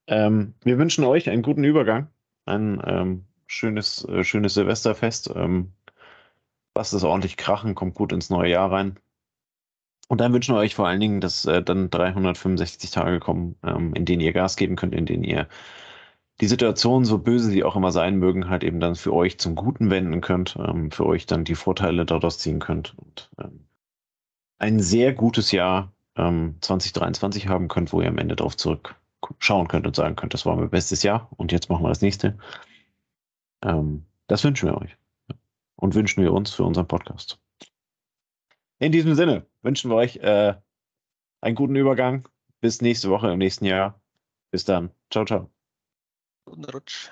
Ähm, 0.08 0.54
wir 0.62 0.78
wünschen 0.78 1.04
euch 1.04 1.30
einen 1.30 1.42
guten 1.42 1.64
Übergang, 1.64 2.08
ein 2.44 2.82
ähm, 2.84 3.24
schönes, 3.46 4.04
äh, 4.04 4.24
schönes 4.24 4.54
Silvesterfest. 4.54 5.30
Ähm, 5.34 5.72
lasst 6.74 6.92
es 6.92 7.04
ordentlich 7.04 7.36
krachen, 7.36 7.74
kommt 7.74 7.94
gut 7.94 8.12
ins 8.12 8.30
neue 8.30 8.50
Jahr 8.50 8.70
rein. 8.72 8.98
Und 10.08 10.20
dann 10.20 10.32
wünschen 10.32 10.54
wir 10.54 10.60
euch 10.60 10.74
vor 10.74 10.88
allen 10.88 11.00
Dingen, 11.00 11.20
dass 11.20 11.44
äh, 11.44 11.62
dann 11.62 11.90
365 11.90 12.90
Tage 12.90 13.20
kommen, 13.20 13.56
ähm, 13.62 13.94
in 13.94 14.04
denen 14.04 14.22
ihr 14.22 14.32
Gas 14.32 14.56
geben 14.56 14.74
könnt, 14.74 14.94
in 14.94 15.06
denen 15.06 15.24
ihr 15.24 15.48
die 16.40 16.46
Situation, 16.46 17.04
so 17.04 17.18
böse 17.18 17.50
sie 17.50 17.64
auch 17.64 17.76
immer 17.76 17.90
sein 17.90 18.16
mögen, 18.18 18.48
halt 18.48 18.62
eben 18.62 18.80
dann 18.80 18.94
für 18.94 19.12
euch 19.12 19.38
zum 19.38 19.54
Guten 19.54 19.90
wenden 19.90 20.20
könnt, 20.20 20.56
ähm, 20.56 20.90
für 20.90 21.06
euch 21.06 21.26
dann 21.26 21.44
die 21.44 21.56
Vorteile 21.56 22.04
daraus 22.04 22.38
ziehen 22.38 22.60
könnt. 22.60 22.94
Und 22.96 23.30
ähm, 23.38 23.66
ein 24.58 24.80
sehr 24.80 25.12
gutes 25.12 25.50
Jahr 25.52 25.92
ähm, 26.16 26.56
2023 26.60 27.48
haben 27.48 27.68
könnt, 27.68 27.92
wo 27.92 28.00
ihr 28.00 28.08
am 28.08 28.18
Ende 28.18 28.36
darauf 28.36 28.56
zurückschauen 28.56 29.68
könnt 29.68 29.86
und 29.86 29.96
sagen 29.96 30.16
könnt, 30.16 30.34
das 30.34 30.46
war 30.46 30.56
mein 30.56 30.70
bestes 30.70 31.02
Jahr 31.02 31.28
und 31.36 31.50
jetzt 31.50 31.70
machen 31.70 31.84
wir 31.84 31.88
das 31.88 32.02
nächste. 32.02 32.38
Ähm, 33.62 34.04
das 34.28 34.44
wünschen 34.44 34.68
wir 34.68 34.78
euch 34.78 34.96
und 35.76 35.94
wünschen 35.94 36.22
wir 36.22 36.32
uns 36.32 36.52
für 36.52 36.64
unseren 36.64 36.86
Podcast. 36.86 37.40
In 38.78 38.92
diesem 38.92 39.14
Sinne 39.14 39.46
wünschen 39.62 39.90
wir 39.90 39.96
euch 39.96 40.16
äh, 40.18 40.54
einen 41.40 41.56
guten 41.56 41.76
Übergang. 41.76 42.28
Bis 42.60 42.80
nächste 42.80 43.10
Woche 43.10 43.30
im 43.30 43.38
nächsten 43.38 43.64
Jahr. 43.64 44.00
Bis 44.50 44.64
dann. 44.64 44.90
Ciao, 45.10 45.24
ciao. 45.24 45.57
Guten 46.48 46.64
Rutsch. 46.64 47.10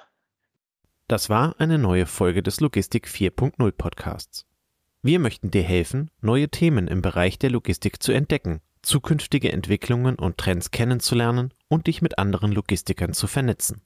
Das 1.09 1.29
war 1.29 1.55
eine 1.59 1.77
neue 1.77 2.07
Folge 2.07 2.43
des 2.43 2.61
Logistik 2.61 3.07
4.0 3.07 3.71
Podcasts. 3.73 4.47
Wir 5.03 5.19
möchten 5.19 5.51
dir 5.51 5.63
helfen, 5.63 6.11
neue 6.23 6.49
Themen 6.49 6.89
im 6.89 7.03
Bereich 7.03 7.39
der 7.39 7.51
Logistik 7.51 8.03
zu 8.03 8.13
entdecken 8.13 8.63
zukünftige 8.81 9.53
Entwicklungen 9.53 10.15
und 10.15 10.39
Trends 10.39 10.71
kennenzulernen 10.71 11.53
und 11.69 11.87
dich 11.87 12.01
mit 12.01 12.19
anderen 12.19 12.53
Logistikern 12.53 13.13
zu 13.13 13.27
vernetzen. 13.27 13.83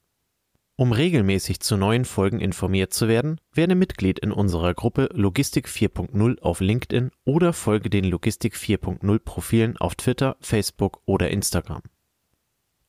Um 0.77 0.93
regelmäßig 0.93 1.59
zu 1.59 1.75
neuen 1.75 2.05
Folgen 2.05 2.39
informiert 2.39 2.93
zu 2.93 3.09
werden, 3.09 3.41
werde 3.51 3.75
Mitglied 3.75 4.19
in 4.19 4.31
unserer 4.31 4.73
Gruppe 4.73 5.09
Logistik 5.11 5.67
4.0 5.67 6.39
auf 6.39 6.61
LinkedIn 6.61 7.11
oder 7.25 7.51
folge 7.51 7.89
den 7.89 8.05
Logistik 8.05 8.55
4.0 8.55 9.19
Profilen 9.19 9.75
auf 9.77 9.95
Twitter, 9.95 10.37
Facebook 10.39 11.01
oder 11.05 11.29
Instagram. 11.29 11.81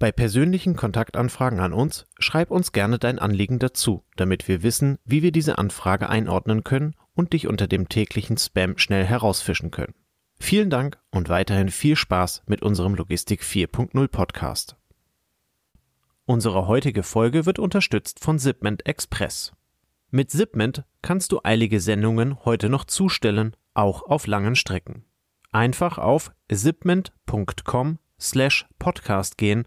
Bei 0.00 0.12
persönlichen 0.12 0.76
Kontaktanfragen 0.76 1.60
an 1.60 1.74
uns 1.74 2.06
schreib 2.18 2.50
uns 2.50 2.72
gerne 2.72 2.98
dein 2.98 3.18
Anliegen 3.18 3.58
dazu, 3.58 4.02
damit 4.16 4.48
wir 4.48 4.62
wissen, 4.62 4.96
wie 5.04 5.22
wir 5.22 5.30
diese 5.30 5.58
Anfrage 5.58 6.08
einordnen 6.08 6.64
können 6.64 6.96
und 7.12 7.34
dich 7.34 7.46
unter 7.46 7.68
dem 7.68 7.90
täglichen 7.90 8.38
Spam 8.38 8.78
schnell 8.78 9.04
herausfischen 9.04 9.70
können. 9.70 9.92
Vielen 10.38 10.70
Dank 10.70 10.98
und 11.10 11.28
weiterhin 11.28 11.68
viel 11.68 11.96
Spaß 11.96 12.44
mit 12.46 12.62
unserem 12.62 12.94
Logistik 12.94 13.42
4.0 13.42 14.08
Podcast. 14.08 14.74
Unsere 16.24 16.66
heutige 16.66 17.02
Folge 17.02 17.44
wird 17.44 17.58
unterstützt 17.58 18.20
von 18.20 18.38
Zipment 18.38 18.86
Express. 18.86 19.52
Mit 20.10 20.30
Zipment 20.30 20.82
kannst 21.02 21.30
du 21.30 21.40
eilige 21.44 21.78
Sendungen 21.78 22.42
heute 22.46 22.70
noch 22.70 22.86
zustellen, 22.86 23.54
auch 23.74 24.04
auf 24.04 24.26
langen 24.26 24.56
Strecken. 24.56 25.04
Einfach 25.52 25.98
auf 25.98 26.32
zipment.com 26.50 27.98
slash 28.18 28.66
podcast 28.78 29.36
gehen 29.36 29.66